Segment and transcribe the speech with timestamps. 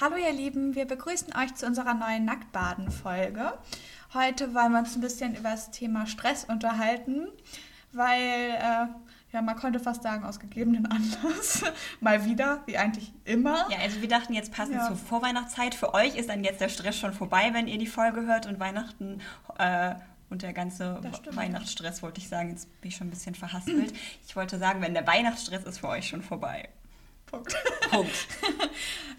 [0.00, 3.52] Hallo ihr Lieben, wir begrüßen euch zu unserer neuen Nacktbaden-Folge.
[4.14, 7.28] Heute wollen wir uns ein bisschen über das Thema Stress unterhalten,
[7.92, 8.86] weil, äh,
[9.32, 11.62] ja, man konnte fast sagen, aus gegebenen Anlass,
[12.00, 13.66] mal wieder, wie eigentlich immer.
[13.70, 14.86] Ja, also wir dachten jetzt passend Ja.
[14.88, 15.74] zur Vorweihnachtszeit.
[15.74, 18.58] Für euch ist dann jetzt der Stress schon vorbei, wenn ihr die Folge hört und
[18.60, 19.20] Weihnachten
[19.58, 19.94] äh,
[20.30, 21.00] und der ganze.
[21.32, 22.50] Weihnachtsstress, wollte ich sagen.
[22.50, 23.92] Jetzt bin ich schon ein bisschen verhaspelt.
[24.26, 26.68] Ich wollte sagen, wenn der Weihnachtsstress ist für euch schon vorbei.
[27.26, 27.54] Punkt.
[27.90, 28.10] Punkt.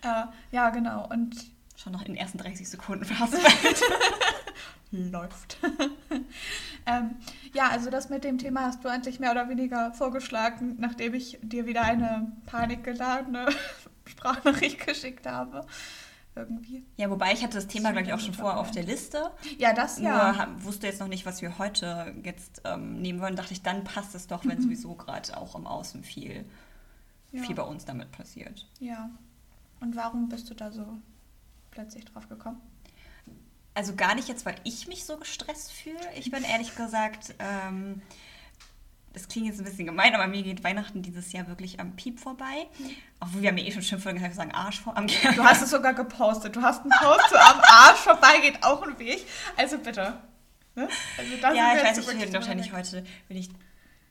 [0.03, 1.35] äh, ja, genau, und
[1.75, 3.81] Schon noch in den ersten 30 Sekunden verhaspelt.
[4.91, 5.57] läuft.
[6.85, 7.15] ähm,
[7.53, 11.39] ja, also das mit dem Thema hast du eigentlich mehr oder weniger vorgeschlagen, nachdem ich
[11.41, 13.47] dir wieder eine panikgeladene
[14.05, 15.65] Sprachnachricht geschickt habe.
[16.35, 16.83] Irgendwie.
[16.95, 19.31] Ja, wobei ich hatte das Thema, glaube ich, auch schon vorher auf der Liste.
[19.57, 20.37] Ja, das Nur ja.
[20.37, 23.35] hab, wusste jetzt noch nicht, was wir heute jetzt ähm, nehmen wollen.
[23.35, 24.63] Dachte ich, dann passt es doch, wenn Mhm.
[24.63, 26.45] sowieso gerade auch im Außen viel,
[27.31, 27.41] Ja.
[27.43, 28.67] viel bei uns damit passiert.
[28.79, 29.09] Ja.
[29.83, 30.97] Und warum bist du da so
[31.69, 32.61] plötzlich drauf gekommen?
[33.73, 35.99] Also gar nicht jetzt, weil ich mich so gestresst fühle.
[36.15, 38.01] Ich bin ehrlich gesagt, ähm,
[39.11, 42.21] das klingt jetzt ein bisschen gemein, aber mir geht Weihnachten dieses Jahr wirklich am Piep
[42.21, 42.67] vorbei.
[43.19, 45.61] Obwohl wir haben ja eh schon Schimpfwörter gesagt, wir sagen Arsch vor am Du hast
[45.61, 46.55] es sogar gepostet.
[46.55, 49.25] Du hast einen Post so am Arsch vorbei, geht auch ein Weg.
[49.57, 50.13] Also bitte.
[50.75, 50.87] Ne?
[51.17, 53.49] Also Ja, ich weiß nicht, wirklich wahrscheinlich heute bin ich,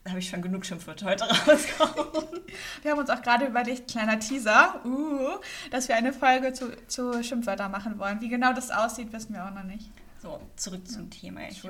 [0.09, 2.41] habe ich schon genug Schimpfwörter heute rausgehauen.
[2.83, 5.39] Wir haben uns auch gerade überlegt, kleiner Teaser, uh,
[5.71, 8.21] dass wir eine Folge zu, zu Schimpfwörter machen wollen.
[8.21, 9.91] Wie genau das aussieht, wissen wir auch noch nicht.
[10.21, 11.49] So, zurück zum Thema.
[11.49, 11.63] Ich.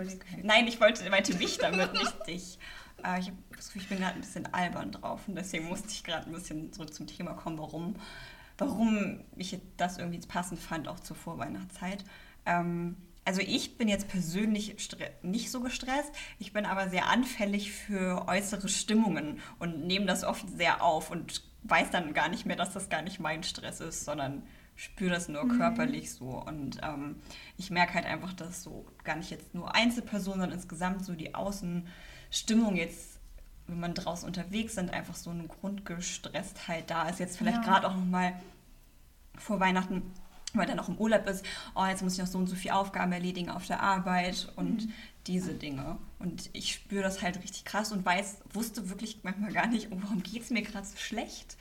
[0.42, 2.58] Nein, ich wollte, meinte mich damit, nicht dich.
[3.04, 3.32] Äh, ich
[3.74, 6.92] ich bin gerade ein bisschen albern drauf und deswegen musste ich gerade ein bisschen zurück
[6.92, 7.94] zum Thema kommen, warum,
[8.58, 12.04] warum ich das irgendwie passend fand, auch zur Vorweihnachtszeit.
[12.44, 14.76] Ähm, also ich bin jetzt persönlich
[15.22, 20.48] nicht so gestresst, ich bin aber sehr anfällig für äußere Stimmungen und nehme das oft
[20.50, 24.04] sehr auf und weiß dann gar nicht mehr, dass das gar nicht mein Stress ist,
[24.04, 24.42] sondern
[24.74, 26.30] spüre das nur körperlich so.
[26.42, 27.16] Und ähm,
[27.56, 31.34] ich merke halt einfach, dass so gar nicht jetzt nur Einzelpersonen, sondern insgesamt so die
[31.34, 33.20] Außenstimmung jetzt,
[33.68, 37.20] wenn man draußen unterwegs sind, einfach so eine Grundgestresstheit da ist.
[37.20, 37.62] Jetzt vielleicht Ja.
[37.62, 38.32] gerade auch nochmal
[39.38, 40.02] vor Weihnachten,
[40.54, 42.70] weil dann auch im Urlaub ist, oh, jetzt muss ich noch so und so viel
[42.70, 44.88] Aufgaben erledigen auf der Arbeit und
[45.26, 45.98] diese Dinge.
[46.18, 49.98] Und ich spüre das halt richtig krass und weiß, wusste wirklich manchmal gar nicht, oh,
[50.00, 51.56] warum geht es mir gerade so schlecht.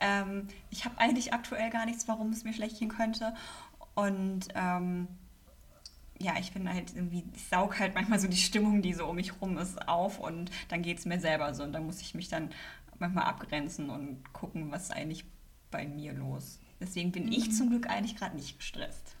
[0.00, 3.34] Ähm, ich habe eigentlich aktuell gar nichts, warum es mir schlecht gehen könnte.
[3.94, 5.08] Und ähm,
[6.18, 9.16] ja, ich bin halt irgendwie, ich saug halt manchmal so die Stimmung, die so um
[9.16, 11.64] mich rum ist, auf und dann geht es mir selber so.
[11.64, 12.50] Und dann muss ich mich dann
[12.98, 15.24] manchmal abgrenzen und gucken, was ist eigentlich
[15.70, 16.60] bei mir los.
[16.82, 19.14] Deswegen bin ich zum Glück eigentlich gerade nicht gestresst.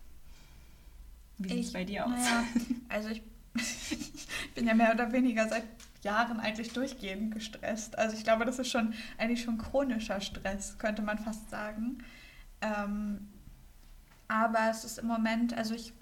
[1.38, 2.10] Wie sieht es bei dir aus?
[2.10, 2.44] Naja,
[2.88, 3.22] also ich,
[3.54, 5.64] ich bin ja mehr oder weniger seit
[6.02, 7.98] Jahren eigentlich durchgehend gestresst.
[7.98, 11.98] Also ich glaube, das ist schon eigentlich schon chronischer Stress, könnte man fast sagen.
[12.60, 13.28] Ähm,
[14.28, 15.92] aber es ist im Moment, also ich,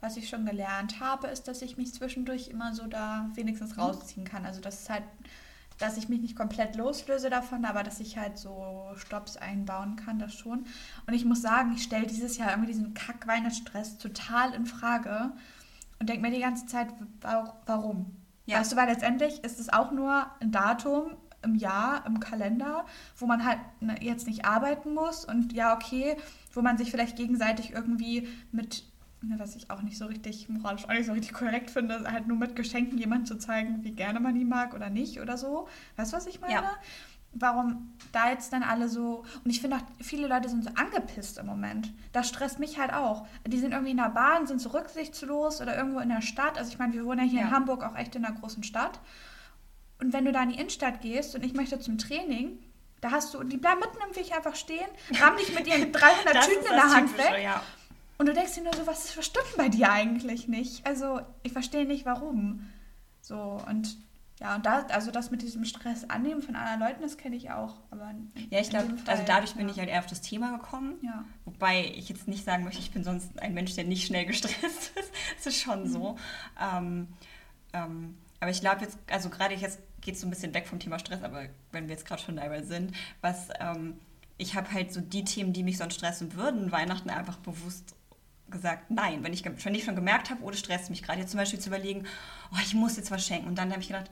[0.00, 4.24] was ich schon gelernt habe, ist, dass ich mich zwischendurch immer so da wenigstens rausziehen
[4.24, 4.44] kann.
[4.46, 5.04] Also das ist halt,
[5.78, 10.18] dass ich mich nicht komplett loslöse davon, aber dass ich halt so Stops einbauen kann,
[10.18, 10.64] das schon.
[11.06, 15.32] Und ich muss sagen, ich stelle dieses Jahr irgendwie diesen Kack-Weihnachtsstress total in Frage
[15.98, 16.88] und denke mir die ganze Zeit,
[17.20, 18.16] wa- warum?
[18.46, 18.60] Ja.
[18.60, 21.12] Weißt du, weil letztendlich ist es auch nur ein Datum
[21.42, 22.86] im Jahr, im Kalender,
[23.18, 26.16] wo man halt ne, jetzt nicht arbeiten muss und ja, okay,
[26.52, 28.84] wo man sich vielleicht gegenseitig irgendwie mit,
[29.38, 32.36] was ich auch nicht so richtig, moralisch auch nicht so richtig korrekt finde, halt nur
[32.36, 35.68] mit Geschenken jemandem zu zeigen, wie gerne man ihn mag oder nicht oder so.
[35.96, 36.54] Weißt du, was ich meine?
[36.54, 36.72] Ja.
[37.36, 39.24] Warum da jetzt dann alle so.
[39.44, 41.92] Und ich finde auch, viele Leute sind so angepisst im Moment.
[42.12, 43.26] Das stresst mich halt auch.
[43.46, 46.56] Die sind irgendwie in der Bahn, sind so rücksichtslos oder irgendwo in der Stadt.
[46.58, 47.52] Also ich meine, wir wohnen ja hier in Ja.
[47.52, 49.00] Hamburg auch echt in einer großen Stadt.
[50.00, 52.58] Und wenn du da in die Innenstadt gehst und ich möchte zum Training,
[53.00, 54.86] da hast du, die bleiben mitten im Weg einfach stehen,
[55.20, 57.42] rammen dich mit ihren 300 Das Tüten in der Hand weg.
[57.42, 57.62] ja.
[58.18, 60.86] Und du denkst dir nur so, was stimmt bei dir eigentlich nicht?
[60.86, 62.70] Also, ich verstehe nicht, warum.
[63.20, 63.96] So, und
[64.40, 67.50] ja, und da, also das mit diesem Stress annehmen von anderen Leuten, das kenne ich
[67.52, 67.76] auch.
[67.90, 68.12] Aber
[68.50, 69.72] Ja, ich glaube, also dadurch bin ja.
[69.72, 70.98] ich halt eher auf das Thema gekommen.
[71.02, 71.24] Ja.
[71.44, 74.92] Wobei ich jetzt nicht sagen möchte, ich bin sonst ein Mensch, der nicht schnell gestresst
[74.98, 75.12] ist.
[75.36, 76.16] Das ist schon so.
[76.60, 77.08] Ähm,
[77.72, 80.80] ähm, aber ich glaube jetzt, also gerade jetzt geht es so ein bisschen weg vom
[80.80, 83.98] Thema Stress, aber wenn wir jetzt gerade schon dabei sind, was ähm,
[84.36, 87.94] ich habe halt so die Themen, die mich sonst stressen würden, Weihnachten einfach bewusst
[88.50, 89.22] gesagt, nein.
[89.22, 91.60] Wenn ich, wenn ich schon gemerkt habe, oh, das stresst mich gerade, jetzt zum Beispiel
[91.60, 92.04] zu überlegen,
[92.52, 93.48] oh, ich muss jetzt was schenken.
[93.48, 94.10] Und dann habe ich gedacht,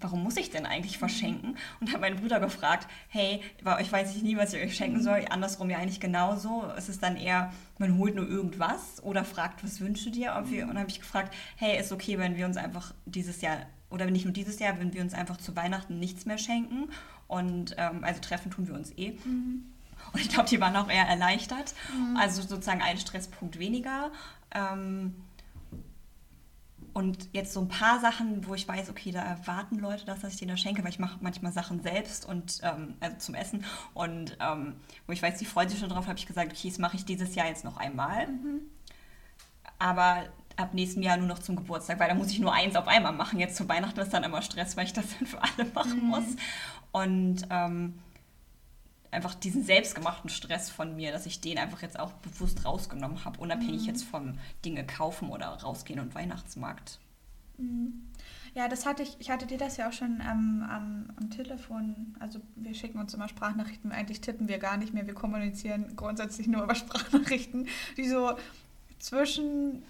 [0.00, 1.56] warum muss ich denn eigentlich was schenken?
[1.80, 5.02] Und habe meinen Bruder gefragt, hey, bei euch weiß ich nie, was ich euch schenken
[5.02, 5.24] soll.
[5.28, 6.70] Andersrum ja eigentlich genauso.
[6.76, 10.34] Es ist dann eher, man holt nur irgendwas oder fragt, was wünschst du dir?
[10.36, 13.40] Und, wir, und dann habe ich gefragt, hey, ist okay, wenn wir uns einfach dieses
[13.40, 13.58] Jahr,
[13.90, 16.90] oder nicht nur dieses Jahr, wenn wir uns einfach zu Weihnachten nichts mehr schenken.
[17.28, 19.18] Und ähm, also treffen tun wir uns eh.
[20.16, 21.74] Und ich glaube, die waren auch eher erleichtert.
[21.94, 22.16] Mhm.
[22.16, 24.10] Also sozusagen ein Stresspunkt weniger.
[24.50, 25.14] Ähm,
[26.94, 30.32] und jetzt so ein paar Sachen, wo ich weiß, okay, da erwarten Leute das, dass
[30.32, 33.66] ich denen das schenke, weil ich mache manchmal Sachen selbst und ähm, also zum Essen.
[33.92, 34.76] Und ähm,
[35.06, 37.04] wo ich weiß, die freuen sich schon drauf, habe ich gesagt, okay, das mache ich
[37.04, 38.28] dieses Jahr jetzt noch einmal.
[38.28, 38.62] Mhm.
[39.78, 40.22] Aber
[40.56, 43.12] ab nächstem Jahr nur noch zum Geburtstag, weil da muss ich nur eins auf einmal
[43.12, 43.38] machen.
[43.38, 46.08] Jetzt zu Weihnachten ist dann immer Stress, weil ich das dann für alle machen mhm.
[46.08, 46.36] muss.
[46.92, 47.98] Und ähm,
[49.16, 53.40] einfach diesen selbstgemachten Stress von mir, dass ich den einfach jetzt auch bewusst rausgenommen habe,
[53.40, 53.88] unabhängig mhm.
[53.88, 57.00] jetzt vom Dinge kaufen oder rausgehen und Weihnachtsmarkt.
[57.56, 58.02] Mhm.
[58.54, 62.16] Ja, das hatte ich, ich hatte dir das ja auch schon ähm, am, am Telefon,
[62.20, 66.46] also wir schicken uns immer Sprachnachrichten, eigentlich tippen wir gar nicht mehr, wir kommunizieren grundsätzlich
[66.46, 68.32] nur über Sprachnachrichten, die so
[68.98, 69.82] zwischen,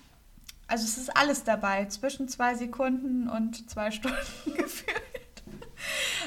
[0.66, 4.16] also es ist alles dabei, zwischen zwei Sekunden und zwei Stunden
[4.56, 5.02] gefühlt.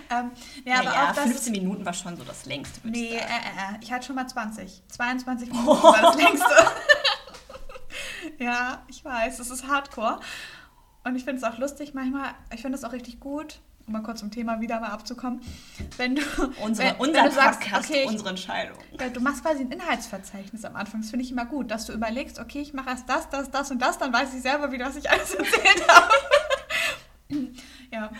[0.10, 0.32] Ähm,
[0.66, 2.80] ja, naja, aber auch das, 15 Minuten war schon so das längste.
[2.88, 4.84] Nee, ich, äh, äh, ich hatte schon mal 20.
[4.88, 5.84] 22 Minuten oh.
[5.84, 6.56] war das längste.
[8.40, 10.20] ja, ich weiß, das ist hardcore.
[11.04, 14.02] Und ich finde es auch lustig manchmal, ich finde es auch richtig gut, um mal
[14.02, 15.42] kurz zum Thema wieder mal abzukommen,
[15.98, 16.22] wenn du,
[16.62, 18.78] unsere, wenn, unser wenn du sagst, okay, unsere Entscheidung.
[19.00, 21.02] Ja, du machst quasi ein Inhaltsverzeichnis am Anfang.
[21.02, 23.72] Das finde ich immer gut, dass du überlegst, okay, ich mache erst das, das, das
[23.72, 26.14] und das, dann weiß ich selber wieder, was ich alles erzählt habe.
[27.92, 28.12] ja.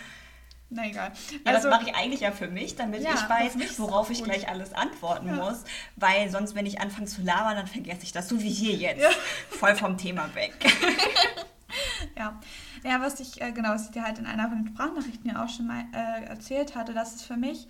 [0.70, 1.12] Na egal.
[1.30, 4.22] Ja, also, das mache ich eigentlich ja für mich, damit ja, ich weiß, worauf ich
[4.22, 5.34] gleich alles antworten ja.
[5.34, 5.64] muss.
[5.96, 9.02] Weil sonst, wenn ich anfange zu labern, dann vergesse ich das, so wie hier jetzt.
[9.02, 9.10] Ja.
[9.50, 10.54] Voll vom Thema weg.
[12.16, 12.38] ja.
[12.84, 15.44] Ja, was ich, äh, genau, was ich dir halt in einer von den Sprachnachrichten ja
[15.44, 17.68] auch schon mal äh, erzählt hatte, dass es für mich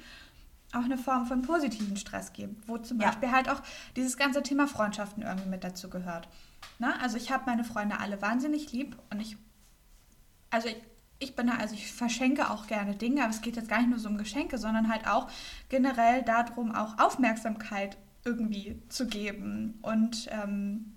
[0.73, 3.61] auch eine Form von positiven Stress gibt, wo zum Beispiel halt auch
[3.97, 6.29] dieses ganze Thema Freundschaften irgendwie mit dazu gehört.
[6.79, 9.37] Na, also ich habe meine Freunde alle wahnsinnig lieb und ich,
[10.51, 10.77] also ich,
[11.21, 13.91] ich bin da, also ich verschenke auch gerne Dinge, aber es geht jetzt gar nicht
[13.91, 15.31] nur so um Geschenke, sondern halt auch
[15.69, 20.97] generell darum, auch Aufmerksamkeit irgendwie zu geben und ähm,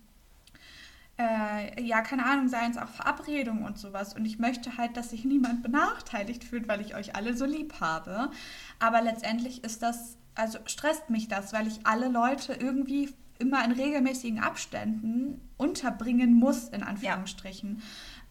[1.17, 4.15] äh, ja, keine Ahnung, seien es auch Verabredungen und sowas.
[4.15, 7.79] Und ich möchte halt, dass sich niemand benachteiligt fühlt, weil ich euch alle so lieb
[7.79, 8.31] habe.
[8.79, 13.71] Aber letztendlich ist das, also stresst mich das, weil ich alle Leute irgendwie immer in
[13.71, 17.77] regelmäßigen Abständen unterbringen muss, in Anführungsstrichen.
[17.77, 17.83] Ja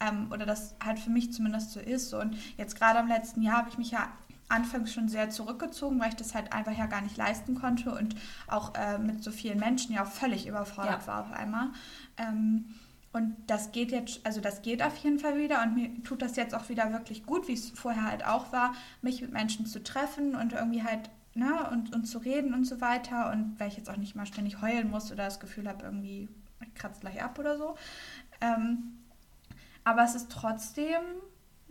[0.02, 2.12] ähm, oder das halt für mich zumindest so ist.
[2.14, 4.08] Und jetzt gerade im letzten Jahr habe ich mich ja
[4.48, 8.14] anfangs schon sehr zurückgezogen, weil ich das halt einfach ja gar nicht leisten konnte und
[8.48, 11.06] auch äh, mit so vielen Menschen ja auch völlig überfordert ja.
[11.06, 11.70] war auf einmal.
[12.18, 12.66] Ähm,
[13.14, 16.36] und das geht jetzt, also das geht auf jeden Fall wieder und mir tut das
[16.36, 19.82] jetzt auch wieder wirklich gut, wie es vorher halt auch war, mich mit Menschen zu
[19.82, 23.30] treffen und irgendwie halt, ne, und, und zu reden und so weiter.
[23.32, 26.28] Und weil ich jetzt auch nicht mal ständig heulen muss oder das Gefühl habe, irgendwie
[26.74, 27.76] kratzt gleich ab oder so.
[28.40, 28.98] Ähm,
[29.84, 31.02] aber es ist trotzdem,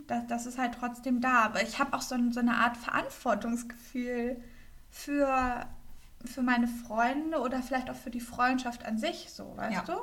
[0.07, 1.43] das, das ist halt trotzdem da.
[1.43, 4.41] Aber ich habe auch so, so eine Art Verantwortungsgefühl
[4.89, 5.65] für,
[6.25, 9.95] für meine Freunde oder vielleicht auch für die Freundschaft an sich, so, weißt ja.
[9.95, 10.01] du?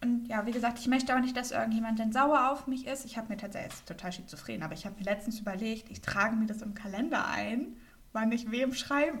[0.00, 3.04] Und ja, wie gesagt, ich möchte auch nicht, dass irgendjemand denn sauer auf mich ist.
[3.04, 6.36] Ich habe mir tatsächlich, jetzt total schizophren, aber ich habe mir letztens überlegt, ich trage
[6.36, 7.76] mir das im Kalender ein
[8.12, 9.20] wann ich wem schreiben.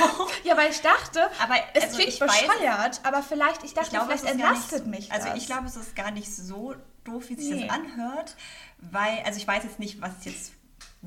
[0.00, 0.26] Oh.
[0.44, 3.92] ja, weil ich dachte, aber, es also klingt bescheuert, weiß, aber vielleicht, ich dachte, ich
[3.92, 5.24] glaube, vielleicht entlastet nicht, mich das.
[5.24, 6.74] Also ich glaube, es ist gar nicht so
[7.04, 7.66] doof, wie sich nee.
[7.66, 8.36] das anhört,
[8.78, 10.52] weil, also ich weiß jetzt nicht, was jetzt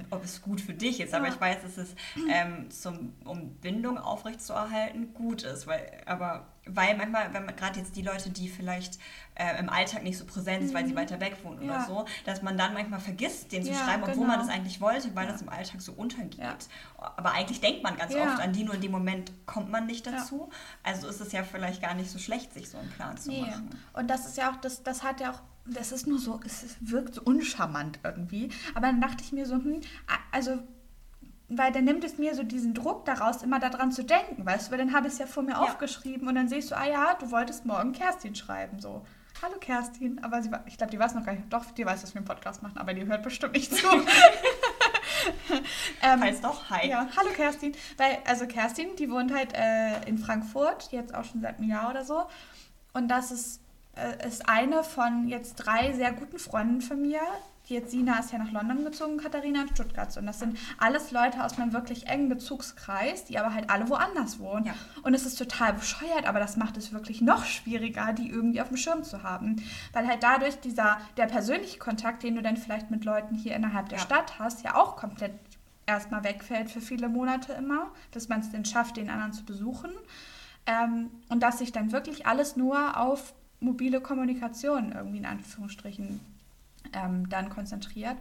[0.10, 1.19] ob es gut für dich ist, ja.
[1.19, 1.95] aber ich weiß, dass es
[2.28, 7.96] ähm, zum, um Bindung aufrechtzuerhalten gut ist, weil, aber weil manchmal, wenn man gerade jetzt
[7.96, 8.98] die Leute, die vielleicht
[9.36, 10.98] äh, im Alltag nicht so präsent sind, weil sie mhm.
[10.98, 11.75] weiter weg wohnen ja.
[11.75, 14.28] oder so, dass man dann manchmal vergisst, den zu schreiben, obwohl genau.
[14.28, 16.68] man das eigentlich wollte, weil das im Alltag so untergeht.
[16.98, 20.06] Aber eigentlich denkt man ganz oft an die, nur in dem Moment kommt man nicht
[20.06, 20.50] dazu.
[20.84, 23.42] Also ist es ja vielleicht gar nicht so schlecht, sich so einen Plan zu nee.
[23.42, 23.70] machen.
[23.94, 26.75] Und das ist ja auch, das, das hat ja auch das ist nur so, es
[26.82, 28.50] wirkt so uncharmant irgendwie.
[28.75, 29.82] Aber dann dachte ich mir so, hm,
[30.32, 30.60] also,
[31.48, 34.72] weil dann nimmt es mir so diesen Druck daraus, immer daran zu denken, weißt du,
[34.72, 35.60] weil dann habe ich es ja vor mir ja.
[35.60, 39.06] aufgeschrieben und dann sehe ich so, ah ja, du wolltest morgen Kerstin schreiben, so.
[39.43, 42.13] Hallo Kerstin, aber sie, ich glaube, die weiß noch gar nicht, doch, die weiß, dass
[42.13, 43.85] wir einen Podcast machen, aber die hört bestimmt nicht zu.
[46.01, 46.88] ähm, heißt doch, hi.
[46.88, 47.73] Ja, hallo Kerstin.
[47.97, 51.89] Weil, also Kerstin, die wohnt halt äh, in Frankfurt, jetzt auch schon seit einem Jahr
[51.89, 52.23] oder so.
[52.93, 53.59] Und das ist
[53.95, 57.21] äh, ist eine von jetzt drei sehr guten Freunden von mir.
[57.70, 60.15] Die jetzt Sina ist ja nach London gezogen, Katharina in Stuttgart.
[60.17, 64.39] Und das sind alles Leute aus meinem wirklich engen Bezugskreis, die aber halt alle woanders
[64.39, 64.65] wohnen.
[64.65, 64.74] Ja.
[65.03, 68.67] Und es ist total bescheuert, aber das macht es wirklich noch schwieriger, die irgendwie auf
[68.67, 69.63] dem Schirm zu haben.
[69.93, 73.88] Weil halt dadurch dieser, der persönliche Kontakt, den du dann vielleicht mit Leuten hier innerhalb
[73.88, 74.03] der ja.
[74.03, 75.32] Stadt hast, ja auch komplett
[75.86, 79.91] erstmal wegfällt für viele Monate immer, dass man es dann schafft, den anderen zu besuchen.
[80.65, 86.20] Ähm, und dass sich dann wirklich alles nur auf mobile Kommunikation irgendwie in Anführungsstrichen
[86.93, 88.17] ähm, dann konzentriert.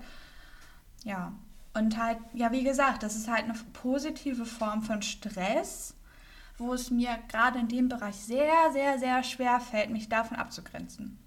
[1.04, 1.32] Ja,
[1.74, 5.94] und halt, ja, wie gesagt, das ist halt eine positive Form von Stress,
[6.58, 11.18] wo es mir gerade in dem Bereich sehr, sehr, sehr schwer fällt, mich davon abzugrenzen.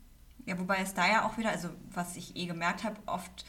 [0.46, 3.46] Ja, wobei es da ja auch wieder, also was ich eh gemerkt habe, oft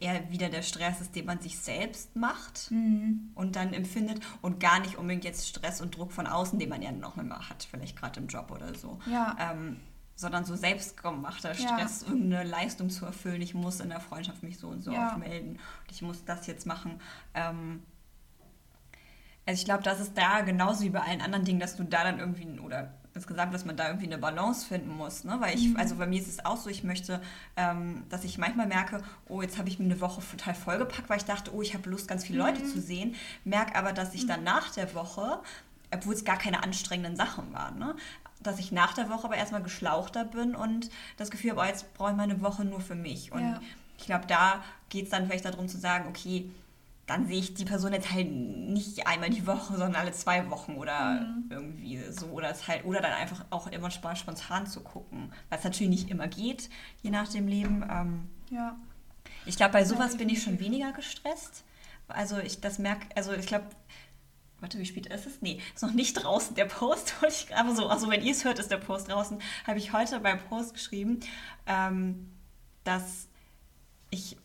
[0.00, 3.32] eher wieder der Stress ist, den man sich selbst macht mhm.
[3.34, 6.82] und dann empfindet und gar nicht unbedingt jetzt Stress und Druck von außen, den man
[6.82, 9.00] ja noch immer hat, vielleicht gerade im Job oder so.
[9.06, 9.36] Ja.
[9.40, 9.80] Ähm,
[10.18, 12.08] sondern so selbstgemachter Stress, ja.
[12.08, 13.40] irgendeine Leistung zu erfüllen.
[13.40, 15.16] Ich muss in der Freundschaft mich so und so ja.
[15.16, 17.00] melden und ich muss das jetzt machen.
[17.34, 17.84] Ähm,
[19.46, 22.02] also ich glaube, das ist da genauso wie bei allen anderen Dingen, dass du da
[22.02, 25.22] dann irgendwie, oder insgesamt, dass man da irgendwie eine Balance finden muss.
[25.22, 25.36] Ne?
[25.38, 25.76] Weil ich, mhm.
[25.76, 27.22] also bei mir ist es auch so, ich möchte,
[27.56, 31.18] ähm, dass ich manchmal merke, oh, jetzt habe ich mir eine Woche total vollgepackt, weil
[31.18, 32.66] ich dachte, oh, ich habe Lust, ganz viele Leute mhm.
[32.66, 33.14] zu sehen.
[33.44, 35.38] Merke aber, dass ich dann nach der Woche,
[35.94, 37.94] obwohl es gar keine anstrengenden Sachen waren, ne?
[38.42, 41.92] Dass ich nach der Woche aber erstmal geschlauchter bin und das Gefühl habe, oh, jetzt
[41.94, 43.32] brauche ich mal eine Woche nur für mich.
[43.32, 43.60] Und ja.
[43.96, 46.50] ich glaube, da geht es dann vielleicht darum zu sagen, okay,
[47.08, 50.74] dann sehe ich die Person jetzt halt nicht einmal die Woche, sondern alle zwei Wochen
[50.74, 51.44] oder mhm.
[51.48, 52.26] irgendwie so.
[52.26, 55.32] Oder, es halt, oder dann einfach auch immer spontan zu gucken.
[55.48, 56.68] Weil es natürlich nicht immer geht,
[57.02, 57.82] je nach dem Leben.
[57.90, 58.76] Ähm, ja.
[59.46, 61.64] Ich glaube, bei sowas bin ich schon weniger gestresst.
[62.08, 63.66] Also ich das merke, also ich glaube,
[64.60, 65.40] warte, wie spät ist es?
[65.40, 67.14] Nee, ist noch nicht draußen der Post.
[67.54, 69.38] aber so, also wenn ihr es hört, ist der Post draußen.
[69.66, 71.20] Habe ich heute beim Post geschrieben,
[71.66, 72.30] ähm,
[72.84, 73.28] dass
[74.10, 74.36] ich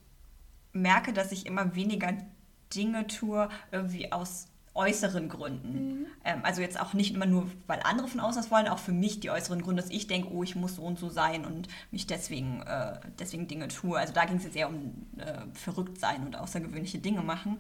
[0.74, 2.18] merke, dass ich immer weniger
[2.74, 6.00] Dinge tue, irgendwie aus äußeren Gründen.
[6.00, 6.06] Mhm.
[6.24, 8.92] Ähm, also jetzt auch nicht immer nur, weil andere von außen das wollen, auch für
[8.92, 11.68] mich die äußeren Gründe, dass ich denke, oh, ich muss so und so sein und
[11.92, 13.98] mich deswegen, äh, deswegen Dinge tue.
[13.98, 17.60] Also da ging es jetzt eher um äh, verrückt sein und außergewöhnliche Dinge machen.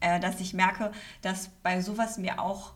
[0.00, 2.72] Äh, dass ich merke, dass bei sowas mir auch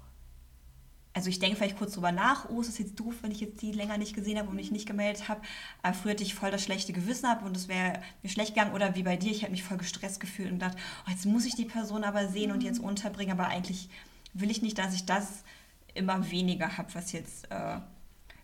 [1.14, 3.60] also ich denke vielleicht kurz drüber nach, oh, ist das jetzt doof, wenn ich jetzt
[3.60, 5.42] die länger nicht gesehen habe und mich nicht gemeldet habe.
[5.82, 8.72] Aber früher hatte ich voll das schlechte Gewissen habe und es wäre mir schlecht gegangen.
[8.72, 11.44] Oder wie bei dir, ich habe mich voll gestresst gefühlt und dachte, oh, jetzt muss
[11.44, 12.88] ich die Person aber sehen und jetzt mhm.
[12.88, 13.32] unterbringen.
[13.38, 13.90] Aber eigentlich
[14.32, 15.44] will ich nicht, dass ich das
[15.92, 17.80] immer weniger habe, was jetzt äh,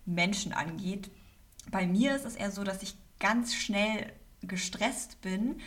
[0.05, 1.11] Menschen angeht.
[1.71, 5.61] Bei mir ist es eher so, dass ich ganz schnell gestresst bin,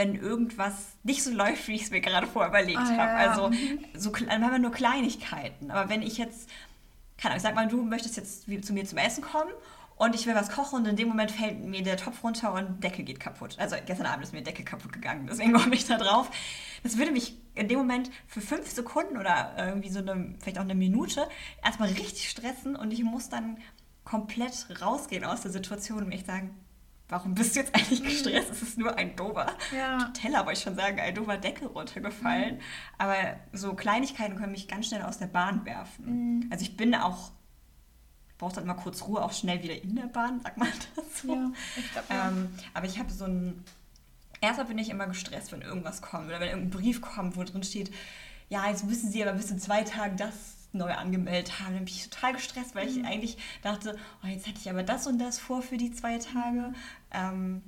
[0.00, 2.96] wenn irgendwas nicht so läuft, wie ich es mir gerade vorher überlegt ah, habe.
[2.96, 3.50] Ja, Also
[3.94, 5.70] so manchmal nur Kleinigkeiten.
[5.70, 6.48] Aber wenn ich jetzt,
[7.18, 9.50] keine Ahnung, ich sag mal, du möchtest jetzt zu mir zum Essen kommen
[9.96, 12.82] und ich will was kochen und in dem Moment fällt mir der Topf runter und
[12.82, 13.56] Deckel geht kaputt.
[13.58, 16.30] Also gestern Abend ist mir Deckel kaputt gegangen, deswegen komme ich da drauf.
[16.82, 20.62] Das würde mich in dem Moment für fünf Sekunden oder irgendwie so eine, vielleicht auch
[20.62, 21.28] eine Minute
[21.62, 23.58] erstmal richtig stressen und ich muss dann
[24.04, 26.56] komplett rausgehen aus der Situation und echt sagen,
[27.10, 28.50] warum bist du jetzt eigentlich gestresst?
[28.50, 30.10] Es ist nur ein dober ja.
[30.14, 32.56] Teller, wollte ich schon sagen, ein dober Deckel runtergefallen.
[32.56, 32.60] Mhm.
[32.98, 33.16] Aber
[33.52, 36.38] so Kleinigkeiten können mich ganz schnell aus der Bahn werfen.
[36.38, 36.46] Mhm.
[36.50, 37.32] Also ich bin auch,
[38.38, 41.34] brauche dann mal kurz Ruhe, auch schnell wieder in der Bahn, sagt man das so.
[41.34, 42.28] Ja, ich glaub, ja.
[42.28, 43.64] ähm, aber ich habe so ein,
[44.40, 47.62] erstmal bin ich immer gestresst, wenn irgendwas kommt oder wenn irgendein Brief kommt, wo drin
[47.62, 47.92] steht,
[48.48, 51.74] ja, jetzt müssen Sie aber bis in zwei Tagen das neu angemeldet haben.
[51.74, 53.04] Dann bin ich total gestresst, weil ich mhm.
[53.04, 56.72] eigentlich dachte, oh, jetzt hätte ich aber das und das vor für die zwei Tage.
[57.10, 57.62] Ähm,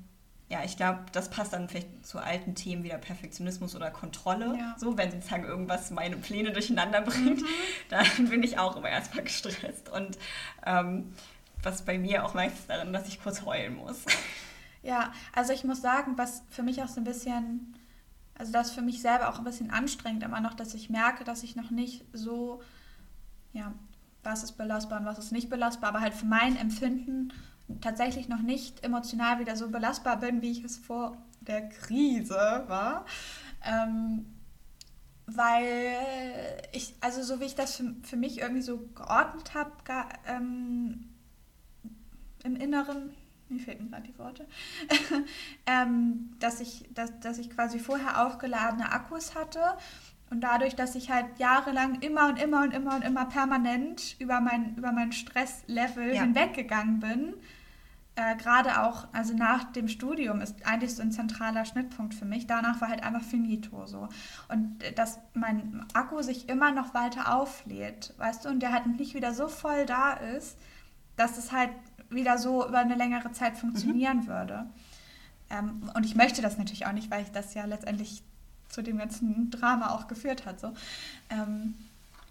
[0.48, 4.54] ja, ich glaube, das passt dann vielleicht zu alten Themen wie der Perfektionismus oder Kontrolle.
[4.58, 4.76] Ja.
[4.78, 7.46] So, wenn sozusagen irgendwas meine Pläne durcheinander bringt, mhm.
[7.88, 9.88] dann bin ich auch immer erstmal gestresst.
[9.88, 10.18] Und
[10.66, 11.14] ähm,
[11.62, 14.04] was bei mir auch meistens darin, dass ich kurz heulen muss.
[14.84, 17.76] Ja, also ich muss sagen, was für mich auch so ein bisschen,
[18.36, 21.44] also das für mich selber auch ein bisschen anstrengend immer noch, dass ich merke, dass
[21.44, 22.60] ich noch nicht so
[23.52, 23.72] ja,
[24.22, 27.32] was ist belastbar und was ist nicht belastbar, aber halt für mein Empfinden
[27.80, 33.04] tatsächlich noch nicht emotional wieder so belastbar bin, wie ich es vor der Krise war.
[33.64, 34.26] Ähm,
[35.26, 35.96] weil
[36.72, 39.70] ich, also so wie ich das für, für mich irgendwie so geordnet habe,
[40.26, 41.08] ähm,
[42.42, 43.14] im Inneren,
[43.48, 44.46] mir fehlten gerade die Worte,
[45.66, 49.60] ähm, dass, ich, dass, dass ich quasi vorher aufgeladene Akkus hatte
[50.32, 54.40] und dadurch, dass ich halt jahrelang immer und immer und immer und immer permanent über
[54.40, 56.22] mein, über mein Stresslevel ja.
[56.22, 57.34] hinweggegangen bin,
[58.14, 62.46] äh, gerade auch, also nach dem Studium ist eigentlich so ein zentraler Schnittpunkt für mich.
[62.46, 64.08] Danach war halt einfach finito so.
[64.48, 68.86] Und äh, dass mein Akku sich immer noch weiter auflädt, weißt du, und der halt
[68.86, 70.56] nicht wieder so voll da ist,
[71.16, 71.70] dass es halt
[72.08, 74.26] wieder so über eine längere Zeit funktionieren mhm.
[74.28, 74.66] würde.
[75.50, 78.22] Ähm, und ich möchte das natürlich auch nicht, weil ich das ja letztendlich
[78.72, 80.58] zu dem ganzen Drama auch geführt hat.
[80.58, 80.72] So.
[81.30, 81.74] Ähm,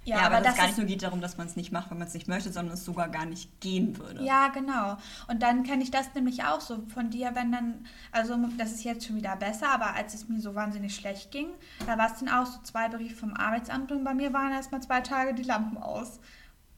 [0.03, 1.91] ja, ja, aber, aber das gar nicht nur geht darum, dass man es nicht macht,
[1.91, 4.23] wenn man es nicht möchte, sondern es sogar gar nicht gehen würde.
[4.23, 4.97] Ja, genau.
[5.27, 8.83] Und dann kenne ich das nämlich auch so von dir, wenn dann, also das ist
[8.83, 11.49] jetzt schon wieder besser, aber als es mir so wahnsinnig schlecht ging,
[11.85, 14.81] da war es dann auch so zwei Briefe vom Arbeitsamt und bei mir waren erstmal
[14.81, 16.19] zwei Tage die Lampen aus.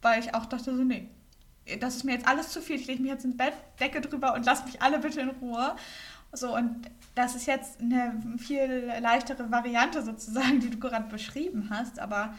[0.02, 1.10] Weil ich auch dachte so, nee,
[1.80, 2.76] das ist mir jetzt alles zu viel.
[2.76, 5.76] Ich lege mich jetzt ins Bett, Decke drüber und lass mich alle bitte in Ruhe.
[6.34, 12.00] So, und das ist jetzt eine viel leichtere Variante sozusagen, die du gerade beschrieben hast,
[12.00, 12.34] aber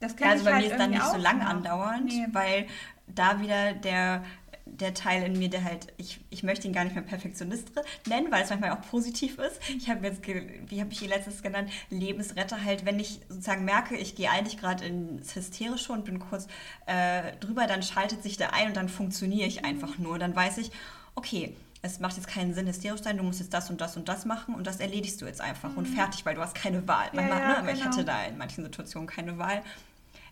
[0.00, 2.26] Das Ja, kann also ich bei halt mir ist dann nicht so lang andauernd, Nee.
[2.32, 2.66] weil
[3.06, 4.24] da wieder der,
[4.66, 7.70] der Teil in mir, der halt, ich, ich möchte ihn gar nicht mehr Perfektionist
[8.08, 9.58] nennen, weil es manchmal auch positiv ist.
[9.76, 13.96] Ich habe jetzt, wie habe ich ihn letztes genannt, Lebensretter halt, wenn ich sozusagen merke,
[13.96, 16.46] ich gehe eigentlich gerade ins Hysterische und bin kurz
[16.86, 20.18] äh, drüber, dann schaltet sich der ein und dann funktioniere ich einfach nur.
[20.18, 20.70] Dann weiß ich,
[21.14, 21.54] okay,
[21.86, 24.24] es macht jetzt keinen Sinn, hysterisch sein, du musst jetzt das und das und das
[24.24, 27.08] machen und das erledigst du jetzt einfach und fertig, weil du hast keine Wahl.
[27.12, 27.18] Mhm.
[27.18, 27.58] Ja, Manchmal, ja, ne?
[27.58, 27.90] Aber ich genau.
[27.92, 29.62] hatte da in manchen Situationen keine Wahl.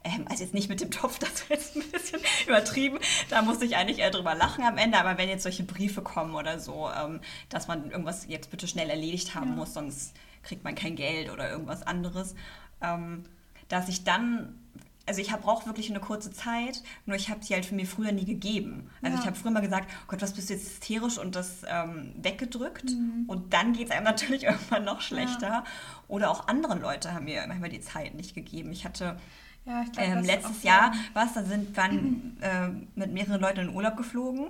[0.04, 2.98] Ähm, also jetzt nicht mit dem Topf, das wäre jetzt ein bisschen übertrieben.
[3.30, 4.98] Da musste ich eigentlich eher drüber lachen am Ende.
[4.98, 8.90] Aber wenn jetzt solche Briefe kommen oder so, ähm, dass man irgendwas jetzt bitte schnell
[8.90, 9.56] erledigt haben Ja.
[9.56, 12.34] muss, sonst kriegt man kein Geld oder irgendwas anderes,
[12.82, 13.24] ähm,
[13.68, 14.58] dass ich dann
[15.06, 18.12] also ich brauche wirklich eine kurze Zeit, nur ich habe sie halt für mir früher
[18.12, 18.90] nie gegeben.
[19.02, 19.20] Also Ja.
[19.22, 22.14] ich habe früher mal gesagt, oh Gott, was bist du jetzt hysterisch und das ähm,
[22.22, 22.84] weggedrückt.
[22.90, 23.24] Mhm.
[23.26, 25.64] Und dann geht es einem natürlich irgendwann noch schlechter.
[26.08, 28.72] Oder auch andere Leute haben mir manchmal die Zeit nicht gegeben.
[28.72, 29.18] Ich hatte
[29.66, 32.68] Ja, ich glaub, ähm, letztes Jahr was, da sind waren äh,
[32.98, 34.48] mit mehreren Leuten in Urlaub geflogen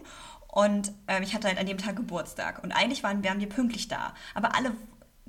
[0.49, 3.88] und ähm, ich hatte halt an dem Tag Geburtstag und eigentlich waren wären wir pünktlich
[3.88, 4.76] da, aber alle da-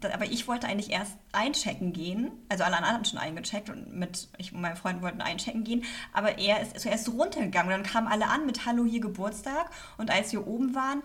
[0.04, 4.28] aber ich wollte eigentlich erst einchecken gehen, also alle anderen hatten schon eingecheckt und mit
[4.38, 7.74] ich und mein Freund wollten einchecken gehen, aber er ist zuerst runtergegangen.
[7.74, 9.70] Und dann kamen alle an mit Hallo hier Geburtstag.
[9.98, 11.02] Und als wir oben waren,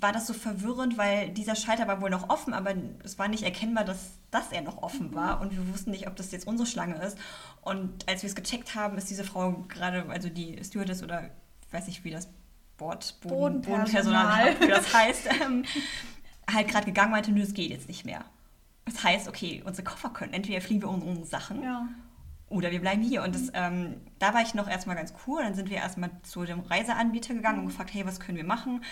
[0.00, 2.74] war das so verwirrend, weil dieser Schalter war wohl noch offen, aber
[3.04, 5.40] es war nicht erkennbar, dass, dass er noch offen war.
[5.40, 7.16] Und wir wussten nicht, ob das jetzt unsere Schlange ist.
[7.62, 11.30] Und als wir es gecheckt haben, ist diese Frau gerade, also die Stewardess oder
[11.70, 12.28] weiß nicht, wie das
[12.76, 14.60] Bord, Boden, Bodenpersonal.
[14.60, 15.64] wie das heißt, ähm,
[16.52, 18.24] halt gerade gegangen meinte, nö, es geht jetzt nicht mehr.
[18.84, 21.88] Das heißt, okay, unsere Koffer können, entweder fliegen wir um unsere Sachen Ja.
[22.48, 23.22] oder wir bleiben hier.
[23.22, 25.42] Und das, ähm, da war ich noch erstmal ganz cool.
[25.42, 28.82] Dann sind wir erstmal zu dem Reiseanbieter gegangen und gefragt, hey, was können wir machen?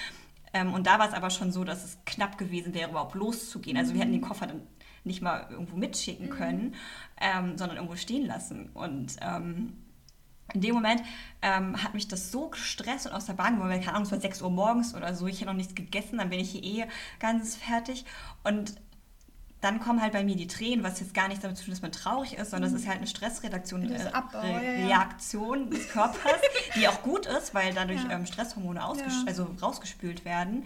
[0.53, 3.77] Ähm, und da war es aber schon so, dass es knapp gewesen wäre, überhaupt loszugehen.
[3.77, 4.63] Also wir hätten den Koffer dann
[5.05, 6.75] nicht mal irgendwo mitschicken können,
[7.21, 8.71] ähm, sondern irgendwo stehen lassen.
[8.75, 9.73] Und ähm,
[10.55, 11.03] in dem Moment
[11.43, 14.21] ähm, hat mich das so gestresst und aus der Bahn geworfen, keine Ahnung, es war
[14.21, 16.87] 6 Uhr morgens oder so, ich hätte noch nichts gegessen, dann bin ich hier eh
[17.21, 18.05] ganz fertig.
[18.45, 18.75] Und
[19.61, 21.83] dann kommen halt bei mir die Tränen, was jetzt gar nichts damit zu tun, dass
[21.83, 24.87] man traurig ist, sondern es ist halt eine Stressredaktion, Das äh, Abbau, Re ja, ja.
[24.87, 26.41] Reaktion des Körpers,
[26.77, 28.13] die auch gut ist, weil dadurch Ja.
[28.13, 28.81] ähm, Stresshormone
[29.27, 30.65] also rausgespült werden.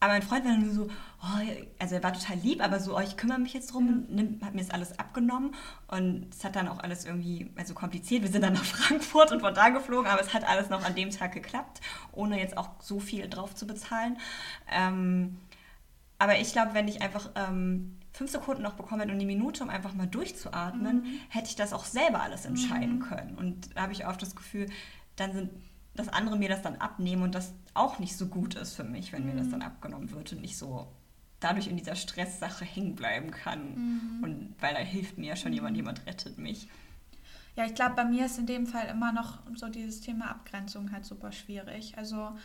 [0.00, 0.88] Aber mein Freund war dann nur so,
[1.22, 4.38] oh, also er war total lieb, aber so, oh, ich kümmere mich jetzt drum, nimm,
[4.44, 5.54] hat mir das alles abgenommen
[5.88, 8.22] und es hat dann auch alles irgendwie, also kompliziert.
[8.22, 10.94] Wir sind dann nach Frankfurt und von da geflogen, aber es hat alles noch an
[10.94, 11.80] dem Tag geklappt,
[12.12, 14.18] ohne jetzt auch so viel drauf zu bezahlen.
[14.70, 15.38] Ähm,
[16.18, 19.62] aber ich glaube, wenn ich einfach ähm, fünf Sekunden noch bekommen hätte und eine Minute,
[19.64, 21.20] um einfach mal durchzuatmen, Mhm.
[21.30, 23.36] hätte ich das auch selber alles entscheiden können.
[23.36, 24.66] Und da habe ich oft das Gefühl,
[25.16, 25.50] dann sind,
[25.94, 29.12] dass andere mir das dann abnehmen und das auch nicht so gut ist für mich,
[29.12, 29.38] wenn mir Mhm.
[29.38, 30.86] das dann abgenommen wird und ich so
[31.40, 33.74] dadurch in dieser Stresssache hängen bleiben kann.
[33.74, 34.24] Mhm.
[34.24, 36.68] Und weil da hilft mir ja schon jemand, jemand rettet mich.
[37.56, 40.90] Ja, ich glaube, bei mir ist in dem Fall immer noch so dieses Thema Abgrenzung
[40.90, 41.96] halt super schwierig.
[41.96, 42.36] Also,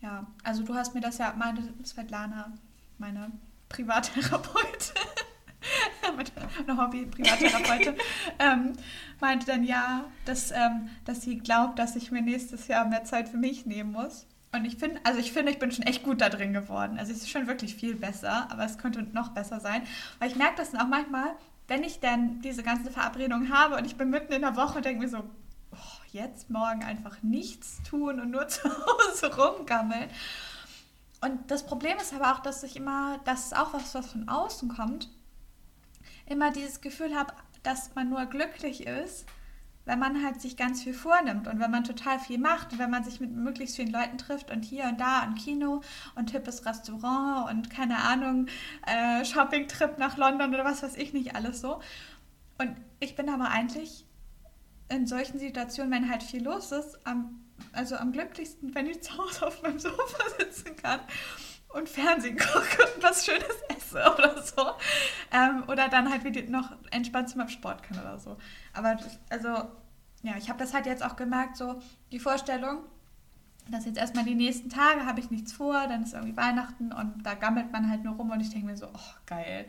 [0.00, 2.52] ja, also du hast mir das ja, meine Svetlana,
[2.98, 3.30] meine
[3.70, 4.96] Privattherapeutin,
[6.66, 7.94] meine Hobby-Privattherapeutin,
[8.38, 8.72] ähm,
[9.20, 13.28] meinte dann ja, dass, ähm, dass sie glaubt, dass ich mir nächstes Jahr mehr Zeit
[13.28, 14.26] für mich nehmen muss.
[14.52, 16.98] Und ich finde, also ich finde, ich bin schon echt gut da drin geworden.
[16.98, 19.82] Also es ist schon wirklich viel besser, aber es könnte noch besser sein.
[20.18, 21.36] Weil ich merke das dann auch manchmal,
[21.68, 24.84] wenn ich dann diese ganze Verabredung habe und ich bin mitten in der Woche und
[24.84, 25.18] denke mir so,
[25.70, 30.10] oh, jetzt morgen einfach nichts tun und nur zu Hause rumgammeln.
[31.20, 34.28] Und das Problem ist aber auch, dass ich immer, das ist auch was, was von
[34.28, 35.08] außen kommt,
[36.30, 39.26] immer dieses Gefühl habe, dass man nur glücklich ist,
[39.84, 42.90] wenn man halt sich ganz viel vornimmt und wenn man total viel macht und wenn
[42.90, 45.82] man sich mit möglichst vielen Leuten trifft und hier und da und Kino
[46.14, 48.46] und hippes Restaurant und keine Ahnung,
[48.86, 51.80] äh, Shoppingtrip nach London oder was weiß ich nicht alles so.
[52.58, 54.06] Und ich bin aber eigentlich
[54.88, 57.40] in solchen Situationen, wenn halt viel los ist, am,
[57.72, 61.00] also am glücklichsten, wenn ich zu Hause auf meinem Sofa sitzen kann
[61.74, 64.70] und Fernsehen gucke und was Schönes esse oder so.
[65.32, 68.36] Ähm, oder dann halt wieder noch entspannt zu meinem Sport kann oder so.
[68.72, 69.48] Aber das, also,
[70.22, 71.80] ja, ich habe das halt jetzt auch gemerkt, so
[72.12, 72.84] die Vorstellung,
[73.68, 77.22] dass jetzt erstmal die nächsten Tage habe ich nichts vor, dann ist irgendwie Weihnachten und
[77.22, 79.66] da gammelt man halt nur rum und ich denke mir so, oh geil,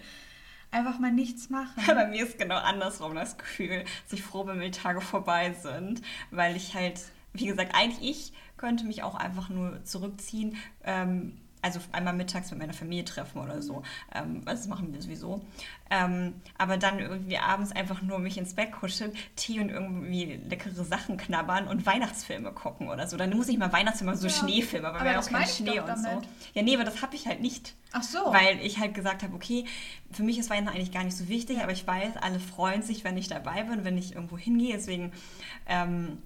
[0.72, 1.74] einfach mal nichts machen.
[1.86, 5.54] Bei mir ist genau andersrum das Gefühl, dass ich froh bin, wenn die Tage vorbei
[5.54, 7.02] sind, weil ich halt,
[7.34, 12.60] wie gesagt, eigentlich ich könnte mich auch einfach nur zurückziehen, ähm, also einmal mittags mit
[12.60, 13.84] meiner Familie treffen oder so.
[14.13, 15.41] Ähm, also das machen wir sowieso.
[15.89, 20.84] Ähm, aber dann irgendwie abends einfach nur mich ins Bett kuscheln, Tee und irgendwie leckere
[20.84, 23.17] Sachen knabbern und Weihnachtsfilme gucken oder so.
[23.17, 24.34] Dann muss ich mal Weihnachtsfilme, so ja.
[24.34, 26.21] Schneefilme, aber, aber wir haben auch keinen Schnee und so.
[26.54, 27.76] Ja, nee, aber das habe ich halt nicht.
[27.91, 28.19] Ach so.
[28.19, 29.65] Weil ich halt gesagt habe, okay,
[30.12, 31.63] für mich ist Weihnachten eigentlich gar nicht so wichtig, ja.
[31.63, 34.76] aber ich weiß, alle freuen sich, wenn ich dabei bin, wenn ich irgendwo hingehe.
[34.76, 35.12] Deswegen
[35.67, 36.19] ähm,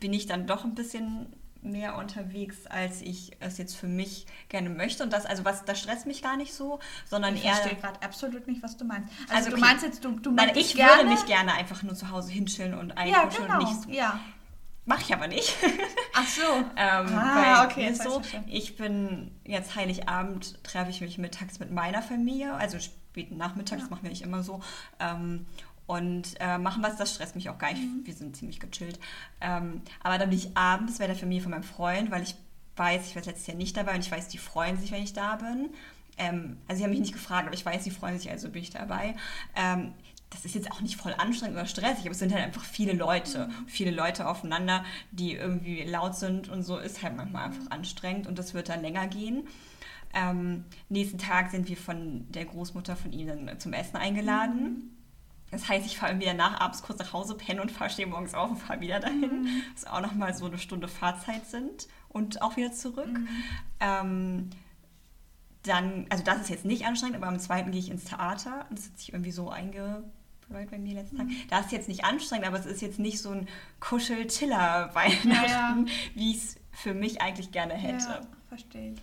[0.00, 1.26] bin ich dann doch ein bisschen
[1.62, 5.02] mehr unterwegs, als ich es jetzt für mich gerne möchte.
[5.02, 7.52] Und das, also was, das stresst mich gar nicht so, sondern ich eher.
[7.52, 9.08] Ich verstehe gerade absolut nicht, was du meinst.
[9.28, 10.54] Also, also du meinst jetzt, du, du meinst.
[10.54, 11.02] Nein, ich gerne?
[11.02, 13.58] würde mich gerne einfach nur zu Hause hinschillen und einkuscheln ja, genau.
[13.58, 13.90] und nicht so.
[13.90, 14.20] Ja.
[14.84, 15.52] Mache ich aber nicht.
[16.14, 16.42] Ach so.
[16.76, 17.88] ähm, ah, okay.
[17.88, 23.36] Ist so, ich bin jetzt Heiligabend, treffe ich mich mittags mit meiner Familie, also späten
[23.36, 23.88] Nachmittags ja.
[23.88, 24.60] machen wir nicht immer so.
[25.00, 25.46] Ähm,
[25.86, 27.82] und äh, machen was, das stresst mich auch gar nicht.
[27.82, 28.00] Mhm.
[28.04, 28.98] Wir sind ziemlich gechillt.
[29.40, 32.34] Ähm, aber dann bin ich abends bei der Familie von meinem Freund, weil ich
[32.76, 35.12] weiß, ich war letztes Jahr nicht dabei und ich weiß, die freuen sich, wenn ich
[35.12, 35.70] da bin.
[36.18, 38.62] Ähm, also sie haben mich nicht gefragt, aber ich weiß, sie freuen sich, also bin
[38.62, 39.16] ich dabei.
[39.54, 39.92] Ähm,
[40.30, 42.92] das ist jetzt auch nicht voll anstrengend oder stressig, aber es sind halt einfach viele
[42.92, 43.68] Leute, mhm.
[43.68, 48.38] viele Leute aufeinander, die irgendwie laut sind und so ist halt manchmal einfach anstrengend und
[48.38, 49.46] das wird dann länger gehen.
[50.14, 54.62] Ähm, nächsten Tag sind wir von der Großmutter von ihnen zum Essen eingeladen.
[54.62, 54.95] Mhm.
[55.50, 58.34] Das heißt, ich fahre wieder nach abends kurz nach Hause, penne und fahre stehe morgens
[58.34, 59.42] auf und fahre wieder dahin.
[59.42, 59.62] Mhm.
[59.74, 63.12] Was auch nochmal so eine Stunde Fahrzeit sind und auch wieder zurück.
[63.12, 63.28] Mhm.
[63.80, 64.50] Ähm,
[65.62, 68.66] dann, also das ist jetzt nicht anstrengend, aber am zweiten gehe ich ins Theater.
[68.70, 71.26] Das hat sich irgendwie so eingebläut bei mir letzten Tag.
[71.26, 71.36] Mhm.
[71.48, 73.48] Das ist jetzt nicht anstrengend, aber es ist jetzt nicht so ein
[73.80, 75.84] Kuschel-Tiller-Weihnachten, ja, ja.
[76.14, 78.04] wie ich es für mich eigentlich gerne hätte.
[78.04, 78.94] Ja, verstehe.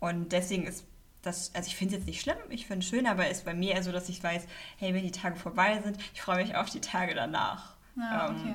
[0.00, 0.84] Und deswegen ist
[1.24, 3.44] das, also ich finde es jetzt nicht schlimm, ich finde es schön, aber es ist
[3.44, 4.46] bei mir eher so, dass ich weiß,
[4.78, 7.74] hey, wenn die Tage vorbei sind, ich freue mich auf die Tage danach.
[7.96, 8.54] Ja, ähm, okay.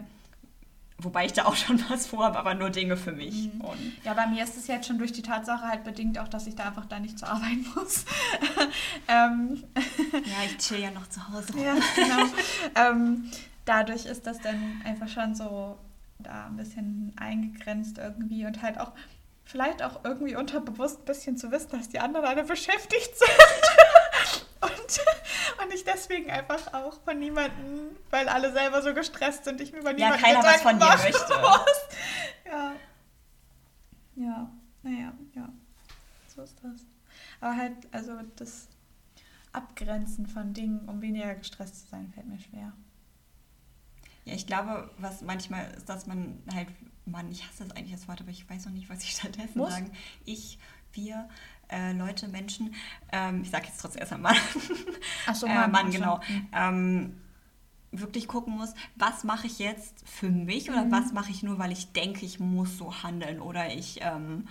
[1.01, 3.53] Wobei ich da auch schon was vorhabe, aber nur Dinge für mich.
[3.53, 3.93] Mhm.
[4.03, 6.55] ja, bei mir ist es jetzt schon durch die Tatsache halt bedingt auch, dass ich
[6.55, 8.05] da einfach da nicht zur Arbeit muss.
[9.07, 9.63] ähm,
[10.13, 11.53] ja, ich chill ja noch zu Hause.
[11.57, 12.25] ja, genau.
[12.75, 13.31] ähm,
[13.65, 15.77] dadurch ist das dann einfach schon so
[16.19, 18.91] da ein bisschen eingegrenzt irgendwie und halt auch
[19.49, 24.61] vielleicht auch irgendwie unterbewusst ein bisschen zu wissen, dass die anderen alle beschäftigt sind.
[24.61, 29.71] und, und ich deswegen einfach auch von niemandem, weil alle selber so gestresst sind, ich
[29.71, 31.39] mir über niemanden Ja, keiner was von dir möchte.
[31.39, 31.79] Muss.
[32.45, 32.73] Ja.
[34.15, 34.51] Ja,
[34.83, 35.49] naja, ja.
[36.27, 36.85] So ist das.
[37.41, 38.67] Aber halt, also das
[39.51, 42.73] Abgrenzen von Dingen, um weniger gestresst zu sein, fällt mir schwer.
[44.25, 46.67] Ja, ich glaube, was manchmal ist, dass man halt
[47.05, 49.57] Mann, ich hasse das eigentlich das Wort, aber ich weiß noch nicht, was ich stattdessen
[49.57, 49.71] Muss?
[49.71, 49.91] sagen.
[50.25, 50.59] Ich,
[50.93, 51.27] wir,
[51.69, 52.73] äh, Leute, Menschen,
[53.11, 54.41] ähm, ich sage jetzt trotzdem erst einmal Mann.
[55.27, 56.19] Ach so, Mann, äh, Mann genau.
[56.27, 56.47] Mhm.
[56.53, 57.21] Ähm,
[57.91, 60.91] wirklich gucken muss, was mache ich jetzt für mich oder mhm.
[60.91, 64.47] was mache ich nur, weil ich denke, ich muss so handeln oder ich ähm,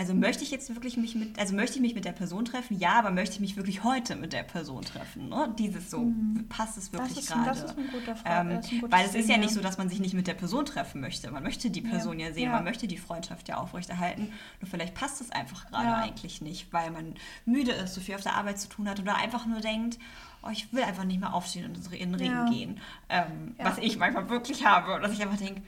[0.00, 2.78] also möchte ich jetzt wirklich mich mit, also möchte ich mich mit der Person treffen?
[2.78, 5.28] Ja, aber möchte ich mich wirklich heute mit der Person treffen?
[5.28, 5.54] Ne?
[5.58, 6.46] Dieses so, mhm.
[6.48, 7.50] passt es wirklich gerade?
[7.50, 8.62] Das ist ein guter Frage.
[8.72, 11.02] Ähm, weil es ist ja nicht so, dass man sich nicht mit der Person treffen
[11.02, 11.30] möchte.
[11.30, 12.52] Man möchte die Person ja, ja sehen, ja.
[12.52, 14.32] man möchte die Freundschaft ja aufrechterhalten.
[14.62, 15.96] Nur vielleicht passt es einfach gerade ja.
[15.96, 19.16] eigentlich nicht, weil man müde ist, so viel auf der Arbeit zu tun hat oder
[19.16, 19.98] einfach nur denkt,
[20.42, 22.80] oh, ich will einfach nicht mehr aufstehen und in den Regen gehen.
[23.10, 24.98] Ähm, was ich manchmal wirklich habe.
[25.02, 25.60] Dass ich einfach denke,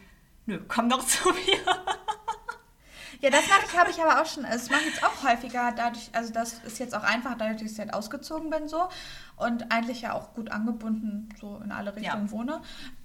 [0.47, 1.59] nö, komm doch zu mir.
[3.23, 4.45] Ja, das mache ich, habe ich aber auch schon.
[4.45, 5.73] Also das mache ich jetzt auch häufiger.
[5.77, 8.89] Dadurch, also das ist jetzt auch einfach, dadurch, dass ich halt ausgezogen bin so
[9.37, 12.31] und eigentlich ja auch gut angebunden so in alle Richtungen ja.
[12.33, 12.61] wohne.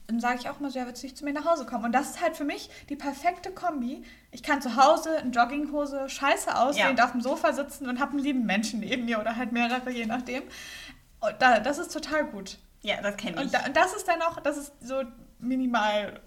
[0.07, 1.85] Dann sage ich auch mal so, ja, willst du nicht zu mir nach Hause kommen?
[1.85, 4.03] Und das ist halt für mich die perfekte Kombi.
[4.31, 7.05] Ich kann zu Hause in Jogginghose scheiße aussehen, ja.
[7.05, 10.07] auf dem Sofa sitzen und habe einen lieben Menschen neben mir oder halt mehrere, je
[10.07, 10.43] nachdem.
[11.19, 12.57] Und da, das ist total gut.
[12.81, 13.43] Ja, das kenne ich.
[13.43, 15.03] Und, da, und das ist dann auch, das ist so
[15.39, 16.21] minimal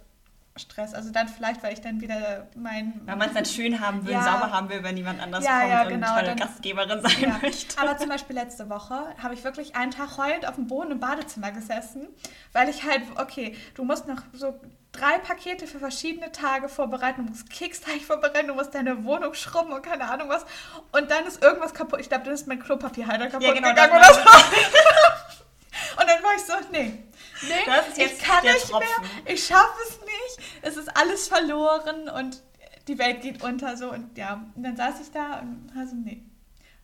[0.61, 0.95] Stress.
[0.95, 3.01] Also dann vielleicht, weil ich dann wieder mein...
[3.05, 5.61] Weil man es dann schön haben will, ja, sauber haben will, wenn niemand anders ja,
[5.61, 7.81] kommt ja, genau, und tolle Gastgeberin sein möchte.
[7.81, 11.01] Aber zum Beispiel letzte Woche habe ich wirklich einen Tag heulend auf dem Boden im
[11.01, 12.07] Badezimmer gesessen,
[12.53, 14.61] weil ich halt, okay, du musst noch so
[14.93, 19.73] drei Pakete für verschiedene Tage vorbereiten, du musst Keksteig vorbereiten, du musst deine Wohnung schrubben
[19.73, 20.45] und keine Ahnung was.
[20.93, 22.01] Und dann ist irgendwas kaputt.
[22.01, 24.21] Ich glaube, dann ist mein Klopapierhalter kaputt ja, genau, gegangen oder so.
[26.01, 27.05] und dann war ich so, nee,
[27.43, 29.03] nee, das ist jetzt ich kann nicht Tropfen.
[29.25, 32.43] mehr, ich schaffe es nicht, es ist alles verloren und
[32.89, 35.95] die Welt geht unter so und ja, und dann saß ich da und war so,
[35.95, 36.23] nee.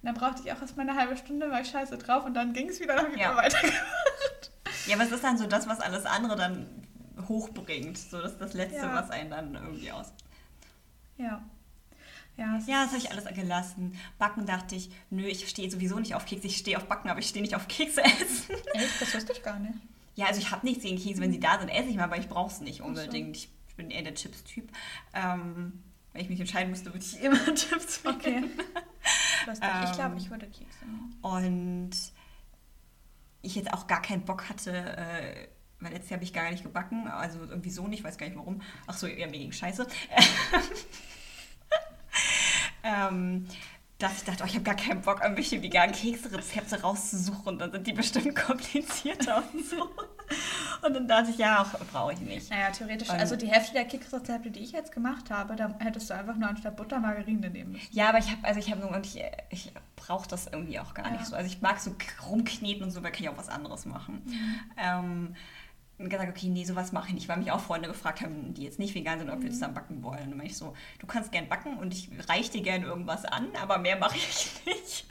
[0.03, 2.53] Und dann brauchte ich auch erstmal eine halbe Stunde, war ich scheiße drauf und dann
[2.53, 3.37] ging es wieder, dann habe ich ja.
[3.37, 4.53] weitergemacht.
[4.87, 6.87] Ja, aber es ist dann so das, was alles andere dann
[7.29, 8.95] hochbringt, so das ist das Letzte, ja.
[8.95, 10.12] was einen dann irgendwie aus...
[11.16, 11.42] Ja.
[12.37, 13.99] Ja, ja, das habe ich alles gelassen.
[14.19, 16.47] Backen dachte ich, nö, ich stehe sowieso nicht auf Kekse.
[16.47, 18.55] Ich stehe auf Backen, aber ich stehe nicht auf Kekse essen.
[18.75, 19.01] Echt?
[19.01, 19.75] Das wusste ich gar nicht.
[20.16, 21.20] Ja, also ich habe nichts gegen Käse.
[21.20, 23.37] Wenn sie da sind, esse ich mal, aber ich brauche es nicht unbedingt.
[23.37, 23.48] So.
[23.68, 24.70] Ich bin eher der Chips-Typ.
[25.14, 28.16] Ähm, Wenn ich mich entscheiden müsste, würde ich immer Chips wählen.
[28.16, 28.44] Okay.
[29.46, 29.68] Lustig.
[29.85, 31.14] ich glaube, Ähm, ich würde Kekse nehmen.
[31.22, 31.90] Und
[33.42, 35.48] ich jetzt auch gar keinen Bock hatte, äh,
[35.81, 38.37] weil letztes Jahr habe ich gar nicht gebacken, also irgendwie so nicht, weiß gar nicht
[38.38, 38.62] warum.
[38.87, 39.87] Ach so, ja, mir ging scheiße.
[42.83, 43.46] ähm,
[43.99, 47.73] dass ich dachte, oh, ich habe gar keinen Bock, irgendwelche veganen Keksrezepte rauszusuchen und dann
[47.73, 49.89] sind die bestimmt komplizierter und so.
[50.83, 52.51] Und dann dachte ich, ja, auch brauche ich nicht.
[52.51, 56.11] Naja, theoretisch, Ähm, also die Hälfte der Keksrezepte, die ich jetzt gemacht habe, da hättest
[56.11, 57.89] du einfach nur anstatt Butter Margarine nehmen müssen.
[57.93, 61.07] Ja, aber ich habe, also ich habe und ich, ich brauche das irgendwie auch gar
[61.07, 61.13] Ja.
[61.13, 61.35] nicht so.
[61.35, 61.95] Also ich mag so
[62.29, 64.23] rumkneten und so, weil kann ich auch was anderes machen.
[64.77, 65.37] Ähm, und
[65.99, 68.79] gesagt, okay, nee, sowas mache ich nicht, weil mich auch Freunde gefragt haben, die jetzt
[68.79, 70.25] nicht vegan sind, ob wir zusammen backen wollen.
[70.25, 73.25] Und dann meinte ich so, du kannst gern backen und ich reiche dir gern irgendwas
[73.25, 75.07] an, aber mehr mache ich nicht.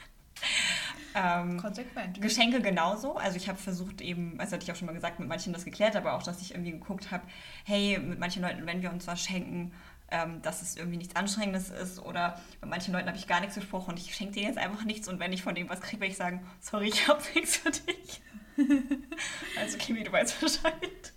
[1.16, 2.22] ähm, Konsequent.
[2.22, 3.16] Geschenke genauso.
[3.18, 5.66] Also ich habe versucht eben, also hatte ich auch schon mal gesagt, mit manchen das
[5.66, 7.24] geklärt, aber auch, dass ich irgendwie geguckt habe,
[7.64, 9.72] hey, mit manchen Leuten, wenn wir uns was schenken,
[10.12, 13.56] ähm, dass es irgendwie nichts Anstrengendes ist oder bei manchen Leuten habe ich gar nichts
[13.56, 16.02] besprochen und ich schenke denen jetzt einfach nichts und wenn ich von dem was kriege,
[16.02, 18.22] werde ich sagen, sorry, ich habe nichts für dich.
[19.60, 21.14] also Kimi, du weißt Bescheid.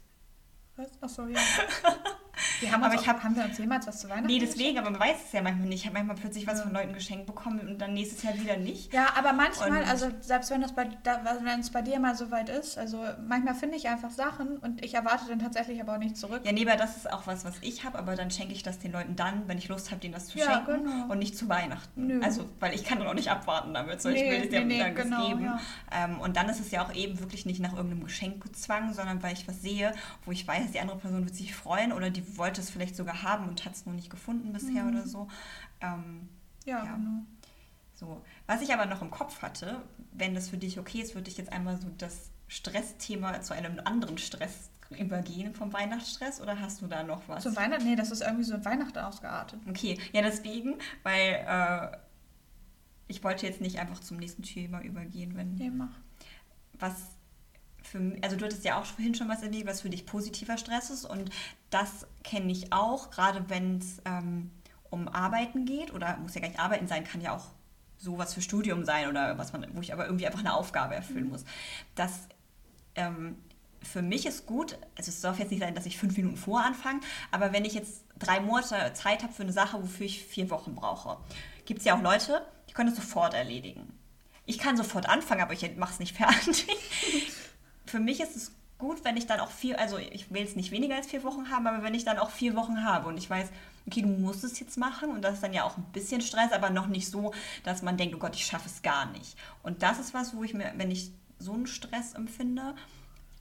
[0.76, 1.02] Was?
[1.02, 1.40] Achso, ja.
[2.60, 4.78] Wir haben, uns Aber ich hab- haben wir uns jemals was zu Weihnachten Nee, deswegen,
[4.78, 5.80] aber man weiß es ja manchmal nicht.
[5.80, 8.92] Ich habe manchmal plötzlich was von Leuten geschenkt bekommen und dann nächstes Jahr wieder nicht.
[8.92, 10.88] Ja, aber manchmal, Und- also selbst wenn das bei,
[11.60, 14.94] es bei dir mal so weit ist, also manchmal finde ich einfach Sachen und ich
[14.94, 16.42] erwarte dann tatsächlich aber auch nicht zurück.
[16.44, 18.78] Ja, nee, aber das ist auch was, was ich habe, aber dann schenke ich das
[18.78, 21.12] den Leuten dann, wenn ich Lust habe, denen das zu Ja, schenken genau.
[21.12, 22.06] und nicht zu Weihnachten.
[22.06, 22.20] Nö.
[22.22, 24.60] Also, weil ich kann dann auch nicht abwarten damit, so ich Nee, will es ja
[24.60, 25.44] nee, nee, dann genau, geben.
[25.44, 25.60] ja.
[25.92, 29.22] Ähm, und dann ist es ja auch eben wirklich nicht nach irgendeinem Geschenk gezwungen, sondern
[29.22, 29.92] weil ich was sehe,
[30.24, 33.22] wo ich weiß, die andere Person wird sich freuen oder die wollte es vielleicht sogar
[33.22, 34.88] haben und hat es nur nicht gefunden bisher Mhm.
[34.90, 35.28] oder so.
[35.80, 36.28] Ähm,
[36.64, 36.96] Ja, Ja.
[36.96, 37.22] genau.
[37.94, 38.22] so.
[38.46, 41.38] Was ich aber noch im Kopf hatte, wenn das für dich okay ist, würde ich
[41.38, 46.86] jetzt einmal so das Stressthema zu einem anderen Stress übergehen vom Weihnachtsstress oder hast du
[46.86, 47.42] da noch was?
[47.42, 47.84] Zu Weihnachten?
[47.84, 49.60] Nee, das ist irgendwie so Weihnachten ausgeartet.
[49.68, 51.96] Okay, ja deswegen, weil äh,
[53.06, 55.90] ich wollte jetzt nicht einfach zum nächsten Thema übergehen, wenn Nee, mach.
[56.78, 57.16] was
[57.88, 60.90] für also du hattest ja auch vorhin schon was erlebt, was für dich positiver Stress
[60.90, 61.30] ist und
[61.70, 64.50] das kenne ich auch, gerade wenn es ähm,
[64.90, 67.46] um Arbeiten geht oder muss ja gar nicht arbeiten sein, kann ja auch
[67.98, 71.28] sowas für Studium sein oder was man, wo ich aber irgendwie einfach eine Aufgabe erfüllen
[71.28, 71.44] muss.
[71.94, 72.28] Das
[72.94, 73.36] ähm,
[73.82, 76.64] für mich ist gut, also es darf jetzt nicht sein, dass ich fünf Minuten vor
[76.64, 80.50] anfange, aber wenn ich jetzt drei Monate Zeit habe für eine Sache, wofür ich vier
[80.50, 81.16] Wochen brauche,
[81.64, 83.92] gibt es ja auch Leute, die können das sofort erledigen.
[84.46, 86.66] Ich kann sofort anfangen, aber ich mache es nicht fertig.
[87.88, 90.70] Für mich ist es gut, wenn ich dann auch vier, also ich will es nicht
[90.70, 93.28] weniger als vier Wochen haben, aber wenn ich dann auch vier Wochen habe und ich
[93.28, 93.48] weiß,
[93.86, 96.52] okay, du musst es jetzt machen und das ist dann ja auch ein bisschen Stress,
[96.52, 97.32] aber noch nicht so,
[97.64, 99.36] dass man denkt, oh Gott, ich schaffe es gar nicht.
[99.62, 102.74] Und das ist was, wo ich mir, wenn ich so einen Stress empfinde,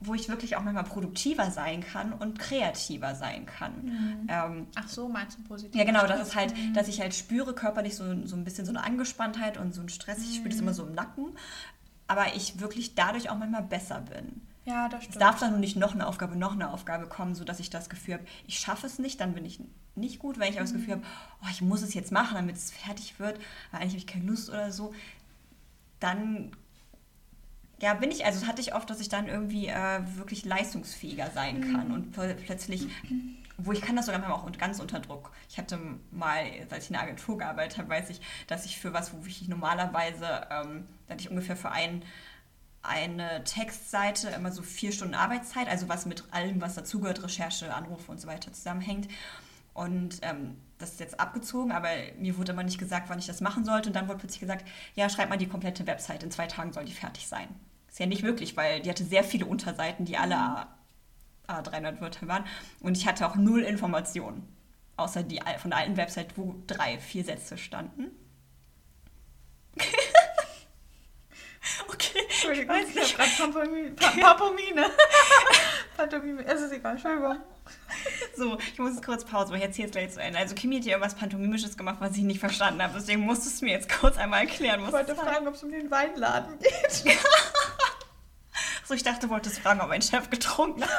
[0.00, 4.26] wo ich wirklich auch manchmal produktiver sein kann und kreativer sein kann.
[4.28, 5.74] Ähm, Ach so, meinst du positiv?
[5.74, 8.70] ja, genau, das ist halt, dass ich halt spüre körperlich so, so ein bisschen so
[8.70, 10.18] eine Angespanntheit und so ein Stress.
[10.18, 11.36] Ich spüre das immer so im Nacken.
[12.08, 14.40] Aber ich wirklich dadurch auch manchmal besser bin.
[14.64, 15.22] Ja, das Es stimmt.
[15.22, 18.14] darf dann nur nicht noch eine Aufgabe, noch eine Aufgabe kommen, sodass ich das Gefühl
[18.14, 19.60] habe, ich schaffe es nicht, dann bin ich
[19.94, 20.38] nicht gut.
[20.38, 21.04] Wenn ich aber das Gefühl habe,
[21.42, 23.38] oh, ich muss es jetzt machen, damit es fertig wird,
[23.70, 24.92] weil eigentlich habe ich keine Lust oder so,
[26.00, 26.52] dann
[27.80, 31.72] ja, bin ich, also hatte ich oft, dass ich dann irgendwie äh, wirklich leistungsfähiger sein
[31.72, 32.88] kann und pl plötzlich,
[33.58, 35.32] wo ich kann das sogar auch ganz unter Druck.
[35.48, 35.78] Ich hatte
[36.12, 39.18] mal, als ich in der Agentur gearbeitet habe, weiß ich, dass ich für was, wo
[39.26, 42.04] ich normalerweise, ähm, da hatte ich ungefähr für ein,
[42.82, 48.12] eine Textseite immer so vier Stunden Arbeitszeit, also was mit allem, was dazugehört, Recherche, Anrufe
[48.12, 49.08] und so weiter zusammenhängt.
[49.74, 53.40] Und ähm, das ist jetzt abgezogen, aber mir wurde immer nicht gesagt, wann ich das
[53.40, 53.88] machen sollte.
[53.88, 56.84] Und dann wurde plötzlich gesagt, ja, schreib mal die komplette Website, in zwei Tagen soll
[56.84, 57.48] die fertig sein.
[57.88, 60.66] Ist ja nicht möglich, weil die hatte sehr viele Unterseiten, die alle
[61.48, 62.44] A, A 300 Wörter waren.
[62.80, 64.46] Und ich hatte auch null Informationen,
[64.96, 68.10] außer die von der alten Website, wo drei, vier Sätze standen.
[71.88, 73.18] okay, Entschuldigung, weiß ich nicht.
[73.18, 73.90] habe gerade Pampomine.
[73.96, 74.86] Pa Pampomine.
[75.96, 76.44] Pantomime.
[76.46, 77.38] Es ist egal, Entschuldigung.
[78.36, 79.58] So, ich muss jetzt kurz Pause machen.
[79.60, 80.38] Ich erzähle es gleich zu Ende.
[80.38, 82.94] Also Kimi hat hier irgendwas Pantomimisches gemacht, was ich nicht verstanden habe.
[82.96, 85.26] Deswegen musstest du mir jetzt kurz einmal erklären, Ich was wollte das war.
[85.32, 87.16] fragen, ob es um den Weinladen geht.
[88.84, 90.90] So, ich dachte, du wolltest fragen, ob mein Chef getrunken hat.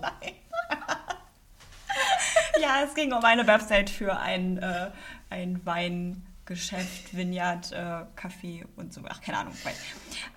[0.00, 0.34] Nein.
[2.70, 4.90] Ja, es ging um eine Website für ein, äh,
[5.28, 8.04] ein Weingeschäft, Vineyard, äh,
[8.76, 9.02] und so.
[9.08, 9.54] Ach, keine Ahnung.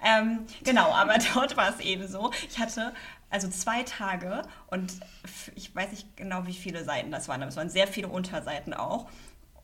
[0.04, 2.32] Ähm, genau, aber dort war es eben so.
[2.50, 2.94] Ich hatte
[3.30, 4.94] also zwei Tage und
[5.56, 8.74] ich weiß nicht genau, wie viele Seiten das waren, aber es waren sehr viele Unterseiten
[8.74, 9.10] auch.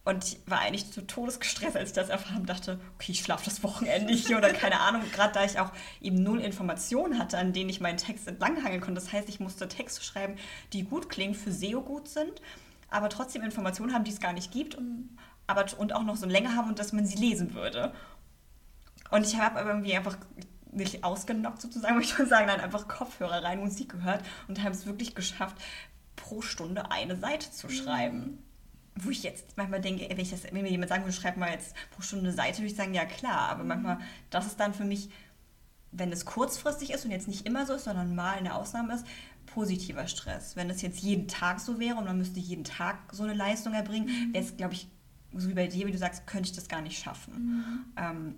[0.09, 2.47] Und ich war eigentlich zu Todes gestresst, als ich das erfahren habe.
[2.47, 5.03] dachte, okay, ich schlafe das Wochenende hier oder keine Ahnung.
[5.11, 8.99] Gerade da ich auch eben null Informationen hatte, an denen ich meinen Text entlanghangeln konnte.
[8.99, 10.35] Das heißt, ich musste Texte schreiben,
[10.73, 12.41] die gut klingen, für SEO gut sind,
[12.89, 16.25] aber trotzdem Informationen haben, die es gar nicht gibt und, aber, und auch noch so
[16.25, 17.93] länger haben und dass man sie lesen würde.
[19.11, 20.17] Und ich habe aber irgendwie einfach
[20.71, 24.71] nicht ausgenockt sozusagen, möchte ich mal sagen, dann einfach Kopfhörer rein, Musik gehört und habe
[24.71, 25.55] es wirklich geschafft,
[26.15, 28.39] pro Stunde eine Seite zu schreiben.
[28.99, 29.05] Mhm.
[29.05, 31.75] Wo ich jetzt manchmal denke, wenn, das, wenn mir jemand sagen würde, schreib mal jetzt
[31.91, 33.69] pro Stunde eine Seite, würde ich sagen, ja klar, aber mhm.
[33.69, 35.09] manchmal, das ist dann für mich,
[35.91, 39.05] wenn es kurzfristig ist und jetzt nicht immer so ist, sondern mal eine Ausnahme ist,
[39.47, 40.55] positiver Stress.
[40.55, 43.73] Wenn es jetzt jeden Tag so wäre und man müsste jeden Tag so eine Leistung
[43.73, 44.33] erbringen, mhm.
[44.33, 44.87] wäre es, glaube ich,
[45.35, 47.33] so wie bei dir, wie du sagst, könnte ich das gar nicht schaffen.
[47.33, 47.85] Mhm.
[47.97, 48.35] Ähm,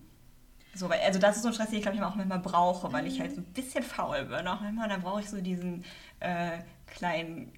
[0.74, 2.92] so, weil, also das ist so ein Stress, den ich glaube ich auch manchmal brauche,
[2.94, 4.48] weil ich halt so ein bisschen faul bin.
[4.48, 5.84] Auch manchmal, dann brauche ich so diesen
[6.22, 7.52] äh, kleinen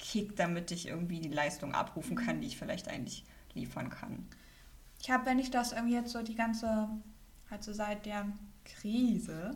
[0.00, 4.26] Kick, damit ich irgendwie die Leistung abrufen kann, die ich vielleicht eigentlich liefern kann.
[5.00, 6.88] Ich habe, wenn ich das irgendwie jetzt so die ganze,
[7.50, 8.26] halt so seit der
[8.64, 9.54] Krise,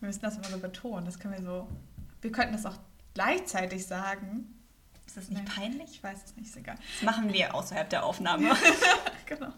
[0.00, 1.68] wir müssen das immer so betonen, das können wir so,
[2.20, 2.78] wir könnten das auch
[3.14, 4.58] gleichzeitig sagen.
[5.06, 5.90] Ist das nicht Nein, peinlich?
[5.90, 6.76] Ich weiß es nicht, ist egal.
[6.94, 8.56] Das machen wir außerhalb der Aufnahme.
[9.26, 9.52] genau.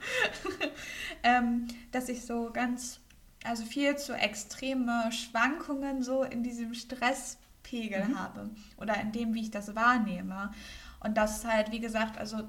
[1.23, 3.01] ähm, dass ich so ganz,
[3.45, 6.75] also viel zu extreme Schwankungen so in diesem
[7.65, 8.19] Stresspegel mhm.
[8.19, 10.51] habe oder in dem, wie ich das wahrnehme.
[11.01, 12.49] Und das halt, wie gesagt, also,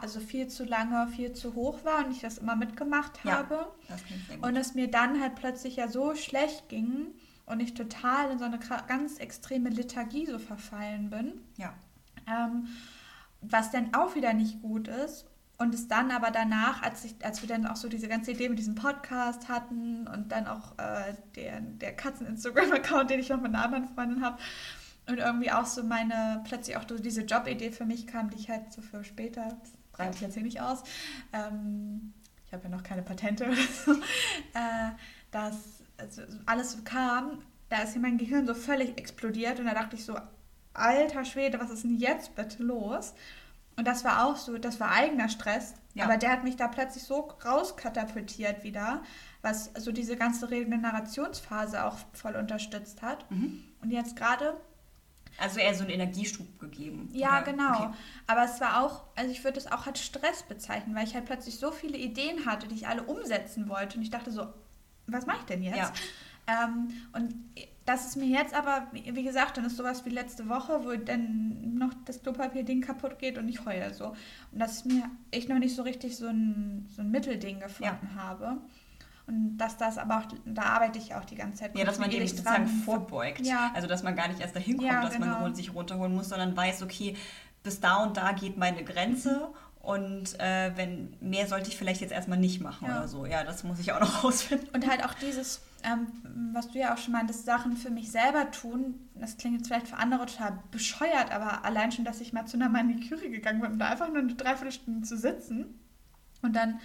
[0.00, 3.66] also viel zu lange, viel zu hoch war und ich das immer mitgemacht habe.
[3.88, 7.08] Ja, und es mir dann halt plötzlich ja so schlecht ging
[7.46, 11.32] und ich total in so eine ganz extreme Lethargie so verfallen bin.
[11.56, 11.74] Ja.
[12.28, 12.68] Ähm,
[13.40, 15.26] was dann auch wieder nicht gut ist.
[15.58, 18.48] Und es dann aber danach, als, ich, als wir dann auch so diese ganze Idee
[18.48, 23.54] mit diesem Podcast hatten und dann auch äh, der, der Katzen-Instagram-Account, den ich noch mit
[23.54, 24.38] einer anderen Freundin habe,
[25.08, 28.50] und irgendwie auch so meine, plötzlich auch so diese Jobidee für mich kam, die ich
[28.50, 29.56] halt so für später,
[29.92, 30.82] breite ich jetzt hier nicht aus,
[31.32, 32.12] ähm,
[32.44, 33.92] ich habe ja noch keine Patente oder so,
[34.54, 34.90] äh,
[35.30, 35.82] dass
[36.44, 40.16] alles kam, da ist hier mein Gehirn so völlig explodiert und da dachte ich so,
[40.74, 43.14] alter Schwede, was ist denn jetzt bitte los?
[43.76, 45.74] Und das war auch so, das war eigener Stress.
[45.94, 46.04] Ja.
[46.04, 49.02] Aber der hat mich da plötzlich so rauskatapultiert wieder,
[49.42, 53.30] was so diese ganze Regenerationsphase auch voll unterstützt hat.
[53.30, 53.62] Mhm.
[53.82, 54.56] Und jetzt gerade.
[55.38, 57.10] Also eher so einen Energieschub gegeben.
[57.12, 57.52] Ja, oder?
[57.52, 57.74] genau.
[57.74, 57.94] Okay.
[58.26, 61.26] Aber es war auch, also ich würde es auch als Stress bezeichnen, weil ich halt
[61.26, 63.98] plötzlich so viele Ideen hatte, die ich alle umsetzen wollte.
[63.98, 64.46] Und ich dachte so,
[65.06, 65.76] was mache ich denn jetzt?
[65.76, 65.92] Ja.
[66.46, 67.34] Ähm, und
[67.86, 71.78] das ist mir jetzt aber, wie gesagt, dann ist sowas wie letzte Woche, wo dann
[71.78, 74.08] noch das Klopapier-Ding kaputt geht und ich heule so.
[74.52, 78.22] Und dass mir ich noch nicht so richtig so ein, so ein Mittelding gefunden ja.
[78.22, 78.58] habe.
[79.28, 81.78] Und dass das aber auch, da arbeite ich auch die ganze Zeit.
[81.78, 83.40] Ja, dass man dem sozusagen vorbeugt.
[83.46, 83.72] Ja.
[83.74, 85.40] Also, dass man gar nicht erst dahin kommt, ja, dass genau.
[85.40, 87.16] man sich runterholen muss, sondern weiß, okay,
[87.62, 89.48] bis da und da geht meine Grenze.
[89.48, 92.98] Mhm und äh, wenn mehr sollte ich vielleicht jetzt erstmal nicht machen ja.
[92.98, 93.24] oder so.
[93.24, 94.68] Ja, das muss ich auch noch rausfinden.
[94.74, 96.08] Und halt auch dieses, ähm,
[96.52, 99.08] was du ja auch schon meintest, Sachen für mich selber tun.
[99.14, 102.56] Das klingt jetzt vielleicht für andere total bescheuert, aber allein schon, dass ich mal zu
[102.56, 105.78] einer Maniküre gegangen bin, um da einfach nur eine Dreiviertelstunde zu sitzen
[106.42, 106.80] und dann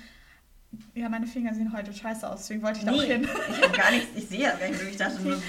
[0.94, 3.28] ja, meine Finger sehen heute scheiße aus, deswegen wollte ich da nee, auch hin.
[3.50, 4.86] Ich habe gar nichts, ich sehe das so.
[4.86, 5.44] Ich dachte nur so,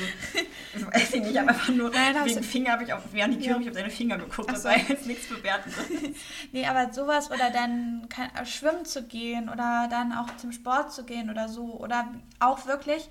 [0.75, 3.39] ich weiß nicht, ich habe einfach nur, Nein, wegen Finger habe ich auf, während die
[3.39, 3.61] Tür ja.
[3.61, 4.55] ich auf deine Finger geguckt, so.
[4.55, 5.73] das war jetzt nichts bewerten.
[6.53, 11.05] nee, aber sowas oder dann kann, schwimmen zu gehen oder dann auch zum Sport zu
[11.05, 13.09] gehen oder so oder auch wirklich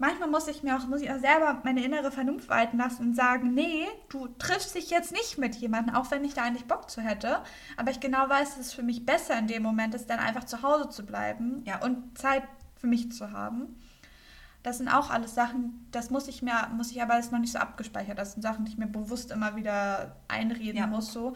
[0.00, 3.14] manchmal muss ich mir auch, muss ich auch selber meine innere Vernunft walten lassen und
[3.14, 6.90] sagen, nee, du triffst dich jetzt nicht mit jemandem, auch wenn ich da eigentlich Bock
[6.90, 7.40] zu hätte.
[7.76, 10.44] Aber ich genau weiß, dass es für mich besser in dem Moment ist, dann einfach
[10.44, 11.82] zu Hause zu bleiben ja.
[11.84, 12.42] und Zeit
[12.76, 13.78] für mich zu haben.
[14.62, 17.52] Das sind auch alles Sachen, das muss ich mir, muss ich aber alles noch nicht
[17.52, 18.18] so abgespeichert.
[18.18, 20.86] Das sind Sachen, die ich mir bewusst immer wieder einreden ja.
[20.86, 21.34] muss, so,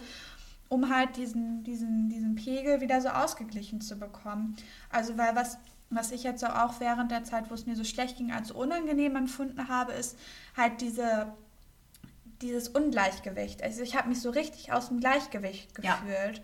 [0.69, 4.55] um halt diesen, diesen, diesen Pegel wieder so ausgeglichen zu bekommen.
[4.89, 8.17] Also, weil was was ich jetzt auch während der Zeit, wo es mir so schlecht
[8.17, 10.17] ging, als unangenehm empfunden habe, ist
[10.57, 11.27] halt diese,
[12.41, 13.63] dieses Ungleichgewicht.
[13.63, 16.37] Also ich habe mich so richtig aus dem Gleichgewicht gefühlt.
[16.37, 16.43] Ja.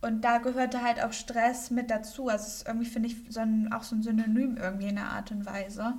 [0.00, 2.28] Und da gehörte halt auch Stress mit dazu.
[2.28, 5.10] Also es ist irgendwie, finde ich, so ein, auch so ein Synonym irgendwie in der
[5.10, 5.94] Art und Weise.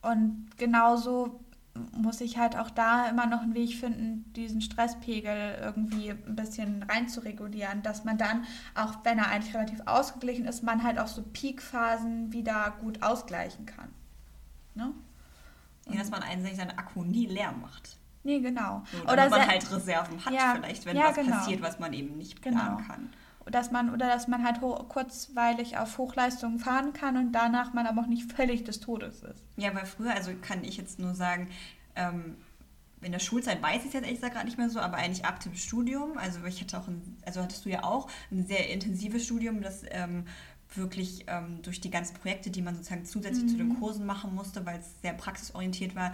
[0.00, 1.40] Und genauso
[1.96, 6.82] muss ich halt auch da immer noch einen Weg finden, diesen Stresspegel irgendwie ein bisschen
[6.84, 10.98] rein zu regulieren, dass man dann, auch wenn er eigentlich relativ ausgeglichen ist, man halt
[10.98, 13.88] auch so Peakphasen wieder gut ausgleichen kann.
[14.74, 14.92] Ne?
[15.88, 17.96] Ja, dass man eigentlich seinen Akku nie leer macht.
[18.24, 18.82] Nee, genau.
[18.92, 21.36] So, oder man halt Reserven hat ja, vielleicht, wenn ja, was genau.
[21.36, 22.88] passiert, was man eben nicht planen genau.
[22.88, 23.10] kann.
[23.50, 28.02] Dass man, oder dass man halt kurzweilig auf Hochleistungen fahren kann und danach man aber
[28.02, 29.44] auch nicht völlig des Todes ist.
[29.56, 31.48] Ja, weil früher, also kann ich jetzt nur sagen,
[31.96, 32.36] ähm,
[33.00, 35.24] in der Schulzeit weiß ich es jetzt ehrlich gesagt gerade nicht mehr so, aber eigentlich
[35.24, 38.70] ab dem Studium, also ich hatte auch ein, also hattest du ja auch ein sehr
[38.70, 40.24] intensives Studium, das ähm,
[40.74, 43.48] wirklich ähm, durch die ganzen Projekte, die man sozusagen zusätzlich mhm.
[43.48, 43.80] zu den mhm.
[43.80, 46.12] Kursen machen musste, weil es sehr praxisorientiert war,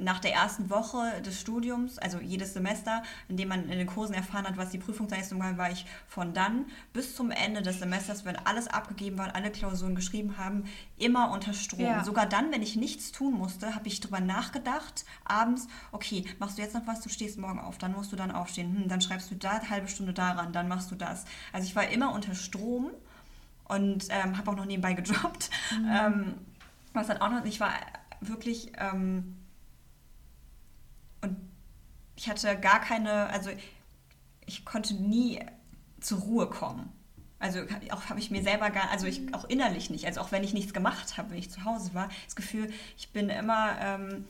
[0.00, 4.14] nach der ersten Woche des Studiums, also jedes Semester, in dem man in den Kursen
[4.14, 8.24] erfahren hat, was die Prüfungsleistung war, war ich von dann bis zum Ende des Semesters,
[8.24, 10.64] wenn alles abgegeben war und alle Klausuren geschrieben haben,
[10.96, 11.80] immer unter Strom.
[11.80, 12.04] Ja.
[12.04, 16.62] Sogar dann, wenn ich nichts tun musste, habe ich darüber nachgedacht, abends, okay, machst du
[16.62, 19.30] jetzt noch was, du stehst morgen auf, dann musst du dann aufstehen, hm, dann schreibst
[19.30, 21.24] du da eine halbe Stunde daran, dann machst du das.
[21.52, 22.90] Also ich war immer unter Strom
[23.68, 25.50] und ähm, habe auch noch nebenbei gejobbt.
[25.72, 25.90] Mhm.
[25.90, 26.34] Ähm,
[26.92, 27.72] was dann auch noch, ich war
[28.20, 28.72] wirklich...
[28.78, 29.34] Ähm,
[31.20, 31.36] und
[32.16, 33.50] ich hatte gar keine, also
[34.46, 35.40] ich konnte nie
[36.00, 36.92] zur Ruhe kommen.
[37.40, 37.60] Also
[37.90, 40.54] auch habe ich mir selber gar, also ich auch innerlich nicht, also auch wenn ich
[40.54, 44.24] nichts gemacht habe, wenn ich zu Hause war, das Gefühl, ich bin immer, ähm,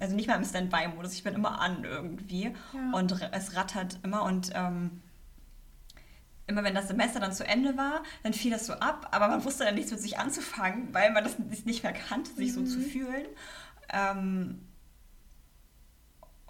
[0.00, 2.92] also nicht mal im Standby-Modus, ich bin immer an irgendwie ja.
[2.92, 5.02] und es rattert immer und ähm,
[6.48, 9.44] immer wenn das Semester dann zu Ende war, dann fiel das so ab, aber man
[9.44, 12.66] wusste dann nichts mit sich anzufangen, weil man das nicht mehr kannte, sich mhm.
[12.66, 13.26] so zu fühlen.
[13.92, 14.60] Ähm,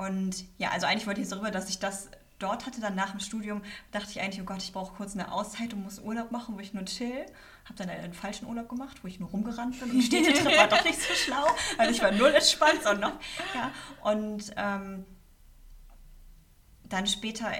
[0.07, 3.21] und ja, also eigentlich wollte ich darüber, dass ich das dort hatte, dann nach dem
[3.21, 6.57] Studium, dachte ich eigentlich, oh Gott, ich brauche kurz eine Auszeit und muss Urlaub machen,
[6.57, 7.27] wo ich nur chill.
[7.67, 10.83] Habe dann einen falschen Urlaub gemacht, wo ich nur rumgerannt bin und Städtetrip war doch
[10.85, 11.47] nicht so schlau,
[11.77, 13.13] weil ich war null entspannt, sondern
[13.55, 13.71] ja.
[14.03, 15.05] Und ähm,
[16.85, 17.53] dann später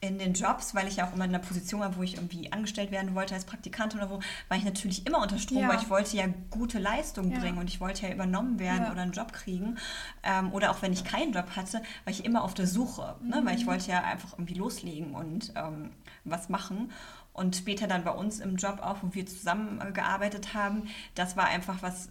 [0.00, 2.52] in den Jobs, weil ich ja auch immer in einer Position war, wo ich irgendwie
[2.52, 5.68] angestellt werden wollte als Praktikantin oder wo, war ich natürlich immer unter Strom, ja.
[5.68, 7.40] weil ich wollte ja gute Leistung ja.
[7.40, 8.92] bringen und ich wollte ja übernommen werden ja.
[8.92, 9.76] oder einen Job kriegen.
[10.22, 13.28] Ähm, oder auch wenn ich keinen Job hatte, war ich immer auf der Suche, mhm.
[13.30, 13.40] ne?
[13.44, 13.70] weil ich mhm.
[13.70, 15.90] wollte ja einfach irgendwie loslegen und ähm,
[16.24, 16.92] was machen.
[17.32, 21.82] Und später dann bei uns im Job auch, wo wir zusammengearbeitet haben, das war einfach
[21.82, 22.08] was,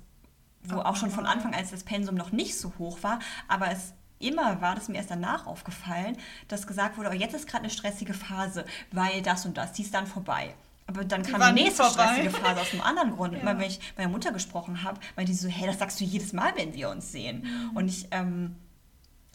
[0.64, 3.94] wo auch schon von Anfang, als das Pensum noch nicht so hoch war, aber es
[4.20, 7.72] immer war das mir erst danach aufgefallen, dass gesagt wurde, oh, jetzt ist gerade eine
[7.72, 10.54] stressige Phase, weil das und das, die ist dann vorbei.
[10.88, 13.34] Aber dann die kam die nächste stressige Phase aus einem anderen Grund.
[13.38, 13.42] Ja.
[13.42, 16.06] Immer wenn ich mit meiner Mutter gesprochen habe, weil die so, hey, das sagst du
[16.06, 17.44] jedes Mal, wenn wir uns sehen.
[17.44, 17.78] Mhm.
[17.78, 18.56] Und ich, ähm,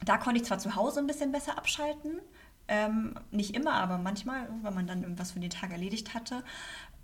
[0.02, 2.20] da konnte ich zwar zu Hause ein bisschen besser abschalten,
[2.68, 6.42] ähm, nicht immer, aber manchmal, wenn man dann irgendwas für den Tag erledigt hatte.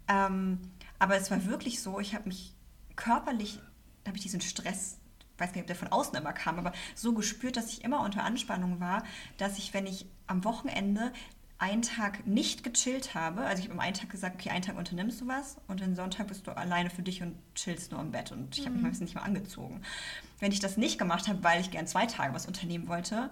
[0.09, 0.61] Ähm,
[0.99, 2.55] aber es war wirklich so, ich habe mich
[2.97, 3.61] körperlich,
[4.07, 4.99] habe ich diesen Stress
[5.39, 8.25] weiß nicht, ob der von außen immer kam, aber so gespürt, dass ich immer unter
[8.25, 9.05] Anspannung war,
[9.37, 11.13] dass ich, wenn ich am Wochenende
[11.59, 14.77] einen Tag nicht gechillt habe, also ich habe am einen Tag gesagt, okay, einen Tag
[14.77, 18.13] unternimmst du was und den Sonntag bist du alleine für dich und chillst nur im
[18.13, 18.89] Bett und ich habe mich mhm.
[18.89, 19.83] meistens nicht mal angezogen.
[20.39, 23.31] Wenn ich das nicht gemacht habe, weil ich gern zwei Tage was unternehmen wollte,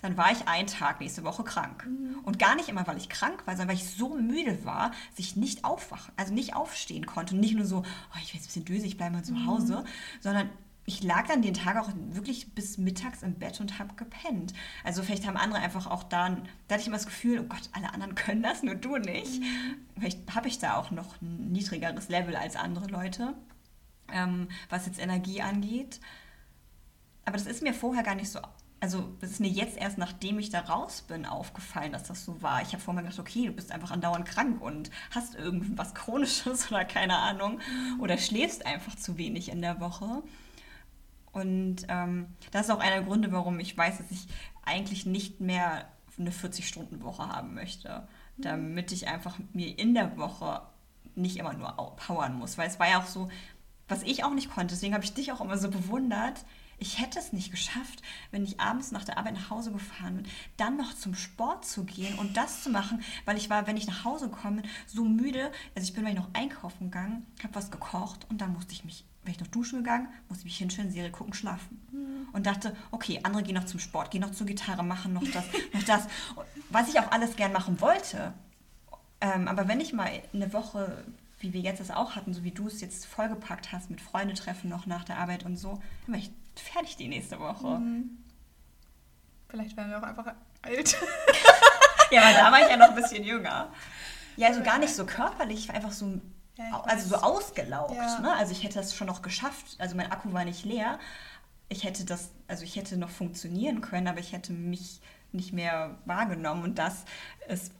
[0.00, 1.86] dann war ich einen Tag nächste Woche krank.
[1.86, 2.20] Mhm.
[2.22, 5.18] Und gar nicht immer, weil ich krank war, sondern weil ich so müde war, dass
[5.18, 7.34] ich nicht aufwachen, also nicht aufstehen konnte.
[7.34, 9.34] Und nicht nur so, oh, ich bin jetzt ein bisschen dösig, ich bleibe mal zu
[9.34, 9.46] mhm.
[9.46, 9.84] Hause,
[10.20, 10.48] sondern
[10.86, 14.54] ich lag dann den Tag auch wirklich bis mittags im Bett und habe gepennt.
[14.82, 17.68] Also vielleicht haben andere einfach auch da, da hatte ich immer das Gefühl, oh Gott,
[17.72, 19.40] alle anderen können das, nur du nicht.
[19.40, 19.76] Mhm.
[19.98, 23.34] Vielleicht habe ich da auch noch ein niedrigeres Level als andere Leute,
[24.12, 26.00] ähm, was jetzt Energie angeht.
[27.24, 28.40] Aber das ist mir vorher gar nicht so,
[28.80, 32.40] also das ist mir jetzt erst, nachdem ich da raus bin, aufgefallen, dass das so
[32.40, 32.62] war.
[32.62, 36.84] Ich habe vorher gedacht, okay, du bist einfach andauernd krank und hast irgendwas Chronisches oder
[36.84, 37.58] keine Ahnung.
[37.58, 38.00] Mhm.
[38.00, 40.22] Oder schläfst einfach zu wenig in der Woche.
[41.32, 44.26] Und ähm, das ist auch einer der Gründe, warum ich weiß, dass ich
[44.62, 48.06] eigentlich nicht mehr eine 40-Stunden-Woche haben möchte.
[48.36, 48.42] Mhm.
[48.42, 50.62] Damit ich einfach mir in der Woche
[51.14, 52.58] nicht immer nur powern muss.
[52.58, 53.28] Weil es war ja auch so,
[53.88, 54.74] was ich auch nicht konnte.
[54.74, 56.44] Deswegen habe ich dich auch immer so bewundert.
[56.78, 58.00] Ich hätte es nicht geschafft,
[58.30, 60.26] wenn ich abends nach der Arbeit nach Hause gefahren bin,
[60.56, 63.86] dann noch zum Sport zu gehen und das zu machen, weil ich war, wenn ich
[63.86, 65.52] nach Hause komme, so müde.
[65.74, 69.32] Also ich bin, noch einkaufen gegangen, habe was gekocht und dann musste ich mich wäre
[69.32, 71.80] ich noch duschen gegangen, musste mich hinstellen, Serie gucken, schlafen.
[71.92, 72.28] Mhm.
[72.32, 75.44] Und dachte, okay, andere gehen noch zum Sport, gehen noch zur Gitarre, machen noch das,
[75.72, 76.06] noch das.
[76.70, 78.32] Was ich auch alles gern machen wollte.
[79.20, 81.04] Ähm, aber wenn ich mal eine Woche,
[81.40, 84.34] wie wir jetzt das auch hatten, so wie du es jetzt vollgepackt hast, mit Freunde
[84.34, 87.78] treffen noch nach der Arbeit und so, dann wäre ich fertig die nächste Woche.
[87.78, 88.18] Mhm.
[89.48, 90.96] Vielleicht werden wir auch einfach alt.
[92.10, 93.70] ja, weil da war ich ja noch ein bisschen jünger.
[94.36, 96.20] Ja, also gar nicht so körperlich, ich war einfach so
[96.60, 97.94] ja, also so ausgelaugt.
[97.94, 98.20] Ja.
[98.20, 98.32] Ne?
[98.34, 99.76] Also ich hätte das schon noch geschafft.
[99.78, 100.98] Also mein Akku war nicht leer.
[101.68, 105.00] Ich hätte das, also ich hätte noch funktionieren können, aber ich hätte mich
[105.32, 106.64] nicht mehr wahrgenommen.
[106.64, 107.04] Und das
[107.48, 107.72] ist,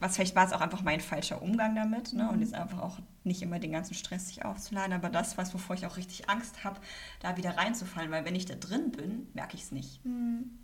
[0.00, 2.12] was vielleicht war es auch einfach mein falscher Umgang damit.
[2.12, 2.24] Ne?
[2.24, 2.28] Mhm.
[2.30, 4.92] Und jetzt einfach auch nicht immer den ganzen Stress sich aufzuladen.
[4.92, 6.80] Aber das, was wovor ich auch richtig Angst habe,
[7.20, 8.10] da wieder reinzufallen.
[8.10, 10.04] Weil wenn ich da drin bin, merke ich es nicht.
[10.04, 10.58] Mhm.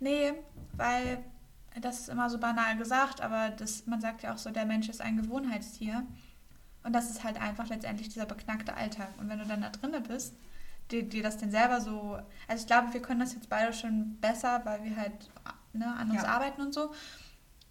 [0.00, 0.32] Nee,
[0.72, 1.22] weil
[1.80, 4.88] das ist immer so banal gesagt, aber das, man sagt ja auch so, der Mensch
[4.88, 6.04] ist ein Gewohnheitstier.
[6.82, 9.08] Und das ist halt einfach letztendlich dieser beknackte Alltag.
[9.18, 10.34] Und wenn du dann da drinne bist,
[10.90, 12.18] dir, dir das denn selber so.
[12.48, 15.30] Also ich glaube, wir können das jetzt beide schon besser, weil wir halt
[15.72, 16.28] ne, an uns ja.
[16.28, 16.92] arbeiten und so.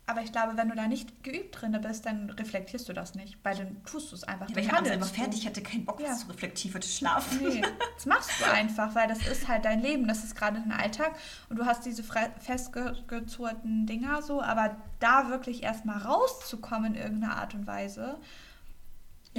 [0.05, 3.38] aber ich glaube, wenn du da nicht geübt drin bist, dann reflektierst du das nicht,
[3.43, 4.49] weil dann tust du es einfach.
[4.49, 5.16] Ja, weil ich abends du.
[5.16, 6.16] fertig, ich hatte keinen Bock, Ja.
[6.16, 7.39] zu reflektieren, wollte schlafen.
[7.43, 7.62] Nee,
[7.95, 11.16] das machst du einfach, weil das ist halt dein Leben, das ist gerade dein Alltag
[11.49, 17.53] und du hast diese festgezurrten Dinger so, aber da wirklich erstmal rauszukommen in irgendeiner Art
[17.53, 18.18] und Weise.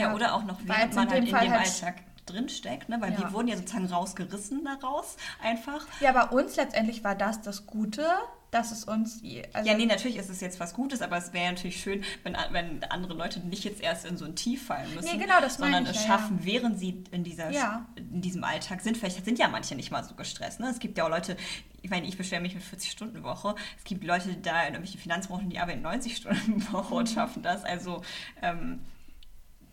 [0.00, 1.96] Ja, oder auch noch, Weil während man halt in Fall dem halt- Alltag
[2.26, 3.00] drinsteckt, ne?
[3.00, 3.18] weil Ja.
[3.20, 5.86] wir wurden ja sozusagen rausgerissen daraus, einfach.
[6.00, 8.06] Ja, bei uns letztendlich war das das Gute,
[8.52, 9.22] dass es uns.
[9.52, 12.36] Also, ja, nee, natürlich ist es jetzt was Gutes, aber es wäre natürlich schön, wenn,
[12.50, 15.56] wenn andere Leute nicht jetzt erst in so ein Tief fallen müssen, Nee, genau, das
[15.56, 17.86] sondern ich es ja, schaffen, während sie in, dieser, Ja.
[17.96, 18.96] in diesem Alltag sind.
[18.96, 20.58] Vielleicht sind ja manche nicht mal so gestresst.
[20.60, 20.68] Ne?
[20.68, 21.36] Es gibt ja auch Leute,
[21.82, 23.54] ich meine, ich beschwere mich mit 40-Stunden-Woche.
[23.78, 26.96] Es gibt Leute, da in irgendwelchen Finanzbranchen, die arbeiten 90-Stunden-Woche Mhm.
[26.98, 27.64] und schaffen das.
[27.64, 28.02] Also
[28.42, 28.80] ähm,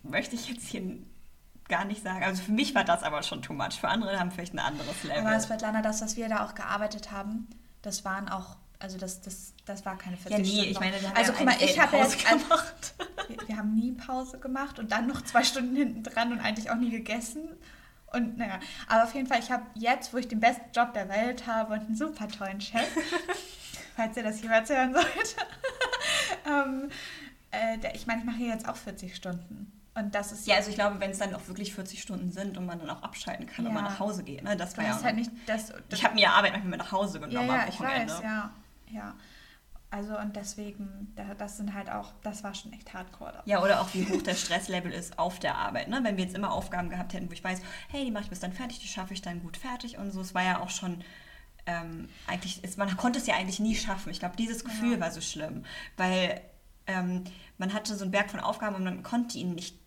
[0.04, 0.82] möchte ich jetzt hier
[1.68, 2.24] gar nicht sagen.
[2.24, 3.74] Also für mich war das aber schon too much.
[3.80, 5.20] Für andere haben vielleicht ein anderes Level.
[5.20, 7.48] aber Svetlana, das, was wir da auch gearbeitet haben,
[7.82, 8.58] das waren auch.
[8.80, 11.56] Also das, das, das war keine 40 ja, nee, Stunden ich meine, Also guck mal,
[11.60, 12.93] ich habe Pause jetzt gemacht.
[13.28, 16.70] wir, wir haben nie Pause gemacht und dann noch zwei Stunden hinten dran und eigentlich
[16.70, 17.50] auch nie gegessen.
[18.14, 21.10] Und naja, aber auf jeden Fall, ich habe jetzt, wo ich den besten Job der
[21.10, 22.88] Welt habe und einen super tollen Chef,
[23.95, 25.36] falls ihr das jemals hören sollt,
[26.45, 26.89] ähm,
[27.50, 29.76] äh, ich meine, ich mache hier jetzt auch 40 Stunden.
[29.98, 32.58] Und das ist Ja, also ich glaube, wenn es dann auch wirklich 40 Stunden sind
[32.58, 33.82] und man dann auch abschalten kann und Ja.
[33.82, 34.56] man nach Hause geht, ne?
[34.56, 35.02] das du war ja.
[35.04, 35.68] halt nicht das.
[35.68, 38.20] das ich habe mir Arbeit manchmal mit nach Hause ja, genommen ja, am ich weiß,
[38.24, 38.52] ja,
[38.91, 39.16] ja.
[39.89, 43.32] Also und deswegen, da- das sind halt auch, das war schon echt hardcore.
[43.32, 43.41] da.
[43.45, 45.88] Ja, oder auch wie hoch der Stresslevel ist auf der Arbeit.
[45.88, 46.00] Ne?
[46.04, 48.41] Wenn wir jetzt immer Aufgaben gehabt hätten, wo ich weiß, hey, die mache ich bis
[48.41, 50.20] dann fertig, die schaffe ich dann gut fertig und so.
[50.20, 51.04] Es war ja auch schon,
[51.66, 54.10] ähm, eigentlich, ist, man konnte es ja eigentlich nie schaffen.
[54.12, 55.00] Ich glaube, dieses Gefühl Ja.
[55.00, 55.64] war so schlimm,
[55.95, 56.41] weil
[56.86, 57.24] ähm,
[57.58, 59.78] man hatte so einen Berg von Aufgaben und man konnte ihn nicht,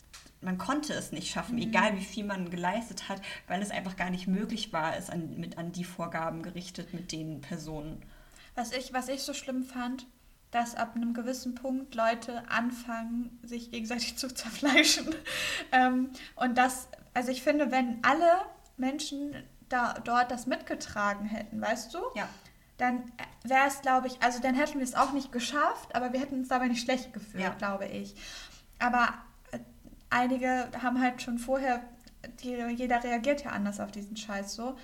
[0.41, 1.62] man konnte es nicht schaffen, Mhm.
[1.62, 5.36] egal wie viel man geleistet hat, weil es einfach gar nicht möglich war, es an,
[5.38, 8.03] mit, an die Vorgaben gerichtet mit den Personen.
[8.55, 10.07] Was ich, was ich so schlimm fand,
[10.51, 15.14] dass ab einem gewissen Punkt Leute anfangen, sich gegenseitig zu zerfleischen.
[15.72, 18.41] ähm, und das, also ich finde, wenn alle
[18.76, 19.34] Menschen
[19.68, 22.28] da, dort das mitgetragen hätten, weißt du, Ja.
[22.78, 23.05] dann
[23.45, 26.36] wäre es, glaube ich, also dann hätten wir es auch nicht geschafft, aber wir hätten
[26.36, 27.51] uns dabei nicht schlecht gefühlt, Ja.
[27.51, 28.16] glaube ich.
[28.80, 29.14] Aber
[30.11, 31.81] einige haben halt schon vorher,
[32.43, 34.77] die, jeder reagiert ja anders auf diesen Scheiß so.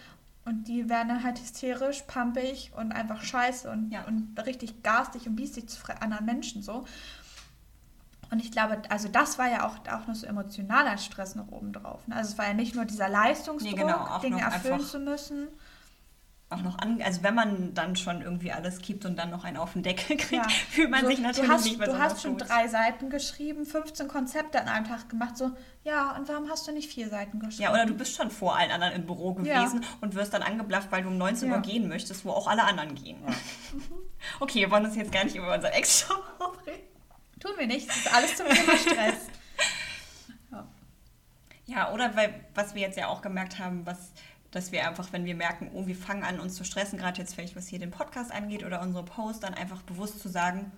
[0.45, 4.05] Und die werden dann halt hysterisch, pampig und einfach scheiße und, Ja.
[4.05, 6.85] und richtig garstig und biestig zu anderen Menschen so.
[8.31, 11.73] Und ich glaube, also das war ja auch, auch noch so emotionaler Stress noch oben
[11.73, 12.07] drauf.
[12.07, 12.17] Ne?
[12.17, 15.49] Also es war ja nicht nur dieser Leistungsdruck, Nee, genau, Dinge erfüllen zu müssen.
[16.49, 19.57] Auch noch an, also wenn man dann schon irgendwie alles gibt und dann noch einen
[19.57, 20.49] auf den Deckel kriegt, Ja.
[20.71, 22.49] fühlt man So, sich natürlich du hast, nicht mehr Du so hast schon gut.
[22.49, 25.37] drei Seiten geschrieben, 15 Konzepte an einem Tag gemacht.
[25.37, 25.51] So,
[25.83, 27.65] ja, und warum hast du nicht vier Seiten geschrieben?
[27.65, 29.61] Ja, oder du bist schon vor allen anderen im Büro Ja.
[29.65, 31.57] gewesen und wirst dann angeblafft, weil du um 19 Ja.
[31.57, 33.19] Uhr gehen möchtest, wo auch alle anderen gehen.
[34.41, 36.81] Okay, wir wollen uns jetzt gar nicht über unseren Ex-Job aufregen.
[37.41, 37.89] Tun wir nicht.
[37.89, 39.15] Das ist alles zum Thema Stress.
[40.51, 40.67] Ja.
[41.67, 44.13] Ja, oder weil, was wir jetzt ja auch gemerkt haben, was,
[44.51, 47.35] dass wir einfach, wenn wir merken, oh, wir fangen an, uns zu stressen, gerade jetzt
[47.35, 50.73] vielleicht, was hier den Podcast angeht oder unsere Posts, dann einfach bewusst zu sagen,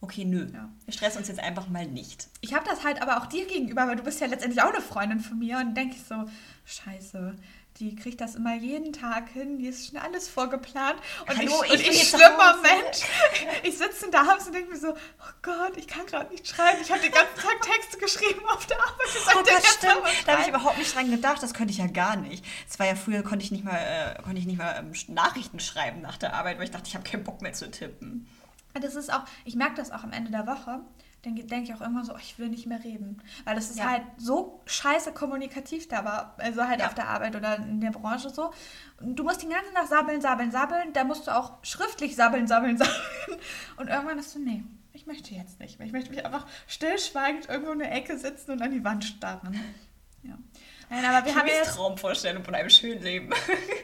[0.00, 0.68] okay, nö, Ja.
[0.84, 2.28] wir stressen uns jetzt einfach mal nicht.
[2.40, 4.80] Ich habe das halt aber auch dir gegenüber, weil du bist ja letztendlich auch eine
[4.80, 6.24] Freundin von mir und denke ich so,
[6.64, 7.34] scheiße,
[7.80, 10.96] die kriegt das immer jeden Tag hin, die ist schon alles vorgeplant.
[11.28, 12.56] Und Hallo, ich, ich und bin ich schlimmer.
[12.62, 13.02] Mensch,
[13.62, 16.78] ich sitze da abends und denke mir so, oh Gott, ich kann gerade nicht schreiben.
[16.82, 19.08] Ich habe den ganzen Tag Texte geschrieben auf der Arbeit.
[19.24, 20.26] Sag Oh Gott, stimmt.
[20.26, 21.42] Da habe ich überhaupt nicht dran gedacht.
[21.42, 22.44] Das könnte ich ja gar nicht.
[22.68, 25.60] Es war ja früher, konnte ich nicht mal, äh, konnte ich nicht mal ähm, Nachrichten
[25.60, 28.28] schreiben nach der Arbeit, weil ich dachte, ich habe keinen Bock mehr zu tippen.
[28.74, 30.80] Das ist auch, ich merke das auch am Ende der Woche.
[31.22, 33.20] Dann denke ich auch irgendwann so, oh, ich will nicht mehr reden.
[33.44, 33.90] Weil das ist Ja.
[33.90, 36.86] halt so scheiße kommunikativ da war, also halt Ja.
[36.86, 38.52] auf der Arbeit oder in der Branche so.
[39.00, 40.92] Und du musst den ganzen Tag sabbeln, sabbeln, sabbeln.
[40.92, 43.40] Da musst du auch schriftlich sabbeln, sabbeln, sabbeln.
[43.76, 44.62] Und irgendwann hast du, nee,
[44.92, 45.86] ich möchte jetzt nicht mehr.
[45.86, 49.58] Ich möchte mich einfach stillschweigend irgendwo in der Ecke sitzen und an die Wand starren.
[50.22, 50.38] Ja.
[50.90, 53.30] Nein, aber wir haben Kimis jetzt Traumvorstellung von einem schönen Leben.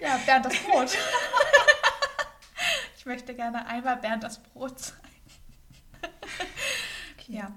[0.00, 0.96] ja, Bernd das Brot.
[2.96, 4.74] ich möchte gerne einmal Bernd das Brot
[7.26, 7.36] sein.
[7.36, 7.52] Ja.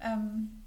[0.00, 0.62] Ähm,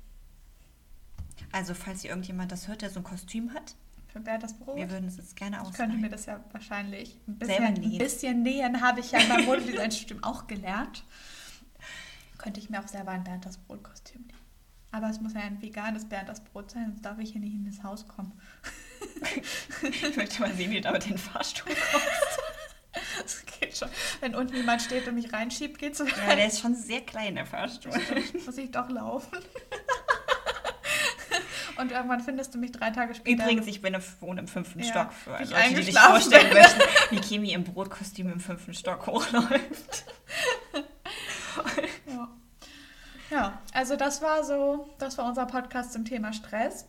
[1.52, 3.76] Also, falls hier irgendjemand das hört, der so ein Kostüm hat,
[4.08, 4.78] für Bernd das Brot.
[4.78, 6.12] wir würden es jetzt gerne Ich könnte mir ausleihen.
[6.12, 11.04] das ja wahrscheinlich ein bisschen, ein bisschen nähen, habe ich ja beim Modedesign-Studium auch gelernt.
[12.38, 14.38] Könnte ich mir auch selber ein Bernd das Brot-Kostüm nähen.
[14.92, 17.54] Aber es muss ja ein veganes Bernd das Brot sein, sonst darf ich hier nicht
[17.54, 18.32] in das Haus kommen.
[19.84, 22.40] Ich möchte mal sehen, wie du da mit den Fahrstuhl kommst.
[23.78, 23.90] Schon.
[24.20, 26.06] Wenn unten jemand steht und mich reinschiebt, geht's so.
[26.06, 27.92] Ja, der ist schon sehr klein, der Fahrstuhl.
[28.46, 29.38] muss ich doch laufen.
[31.78, 33.44] Und irgendwann findest du mich drei Tage später.
[33.44, 36.58] Übrigens, ich bin im, wohne im fünften Ja, Stock für Leute, die eingeschlafen vorstellen bin.
[36.58, 40.06] möchten, wie Kimi im Brotkostüm im fünften Stock hochläuft.
[43.30, 46.86] Ja, also das war so, das war unser Podcast zum Thema Stress.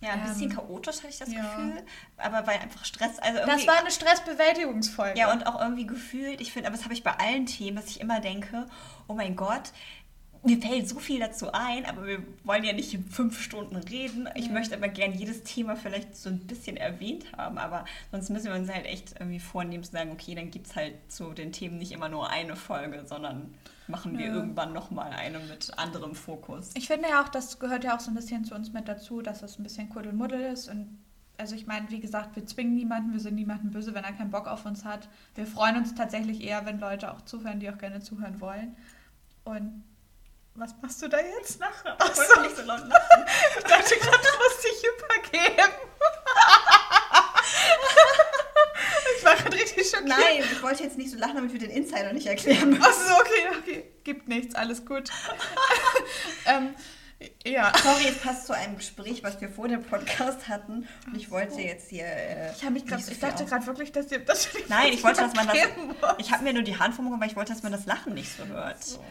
[0.00, 1.40] Ja, ein bisschen Ähm, chaotisch hatte ich das ja.
[1.40, 1.82] Gefühl,
[2.18, 5.18] aber weil einfach Stress, also Das irgendwie, war eine Stressbewältigungsfolge.
[5.18, 7.86] ja und auch irgendwie gefühlt, ich finde, aber das habe ich bei allen Themen, dass
[7.86, 8.66] ich immer denke,
[9.08, 9.72] oh mein Gott,
[10.44, 14.28] mir fällt so viel dazu ein, aber wir wollen ja nicht in fünf Stunden reden.
[14.36, 14.52] Ich Ja.
[14.52, 18.54] möchte aber gern jedes Thema vielleicht so ein bisschen erwähnt haben, aber sonst müssen wir
[18.54, 21.78] uns halt echt irgendwie vornehmen zu sagen, okay, dann gibt es halt zu den Themen
[21.78, 23.52] nicht immer nur eine Folge, sondern
[23.88, 24.34] machen wir Ja.
[24.34, 26.70] irgendwann nochmal eine mit anderem Fokus.
[26.74, 29.22] Ich finde ja auch, das gehört ja auch so ein bisschen zu uns mit dazu,
[29.22, 30.68] dass es ein bisschen Kuddelmuddel ist.
[30.68, 30.98] Und
[31.38, 34.30] also ich meine, wie gesagt, wir zwingen niemanden, wir sind niemanden böse, wenn er keinen
[34.30, 35.08] Bock auf uns hat.
[35.34, 38.76] Wir freuen uns tatsächlich eher, wenn Leute auch zuhören, die auch gerne zuhören wollen.
[39.44, 39.84] Und
[40.54, 41.60] was machst du da jetzt?
[41.60, 41.96] lache.
[41.98, 42.22] Ach Ich so.
[42.22, 42.92] wollte nicht so lachen.
[43.58, 45.72] Ich dachte gerade, du musst dich übergeben.
[49.38, 50.08] Gerade richtig schockiert.
[50.08, 52.82] Nein, ich wollte jetzt nicht so lachen, damit wir den Insider nicht erklären müssen.
[52.82, 53.84] Achso, okay, okay.
[54.04, 55.10] Gibt nichts, alles gut.
[56.46, 56.74] ähm,
[57.44, 57.72] ja.
[57.82, 60.88] Sorry, es passt zu einem Gespräch, was wir vor dem Podcast hatten.
[61.06, 62.04] Und ich wollte jetzt hier.
[62.06, 64.48] Äh, Ich, mich grad, so ich dachte gerade wirklich, dass ihr das.
[64.68, 65.56] Nein, ich wollte, dass man das.
[65.56, 66.20] wollt.
[66.20, 68.30] Ich habe mir nur die Hand vorgehoben, weil ich wollte, dass man das Lachen nicht
[68.36, 68.82] so hört.
[68.84, 69.04] So.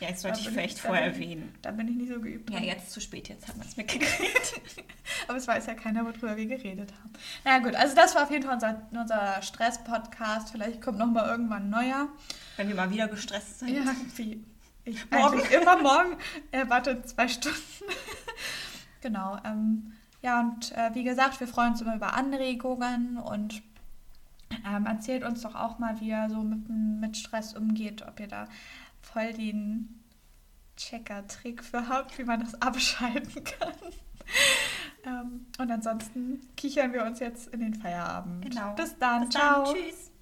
[0.00, 1.54] Ja, jetzt Da sollte ich vielleicht da vorher erwähnen.
[1.62, 2.50] Da bin ich nicht so geübt.
[2.50, 4.60] Ja, jetzt zu spät, jetzt haben wir es mitgekriegt.
[5.28, 7.12] Aber es weiß ja keiner, worüber wir geredet haben.
[7.44, 10.50] Na gut, also das war auf jeden Fall unser, unser Stress-Podcast.
[10.50, 12.08] Vielleicht kommt noch mal irgendwann ein neuer.
[12.56, 13.68] Wenn wir mal wieder gestresst sind.
[13.68, 14.44] Ja, wie
[14.84, 15.40] ich Morgen.
[15.50, 16.16] immer morgen.
[16.50, 17.58] Er wartet zwei Stunden.
[19.00, 19.38] genau.
[19.44, 23.62] Ähm, ja, und äh, wie gesagt, wir freuen uns immer über Anregungen und
[24.66, 28.28] ähm, erzählt uns doch auch mal, wie ihr so mit, mit Stress umgeht, ob ihr
[28.28, 28.48] da
[29.02, 30.02] voll den
[30.76, 33.74] Checker-Trick für habt, wie man das abschalten kann.
[35.04, 38.50] ähm, und ansonsten kichern wir uns jetzt in den Feierabend.
[38.50, 38.74] Genau.
[38.74, 39.26] Bis dann.
[39.26, 39.64] Bis dann.
[39.64, 39.74] Ciao.
[39.74, 40.10] Tschüss.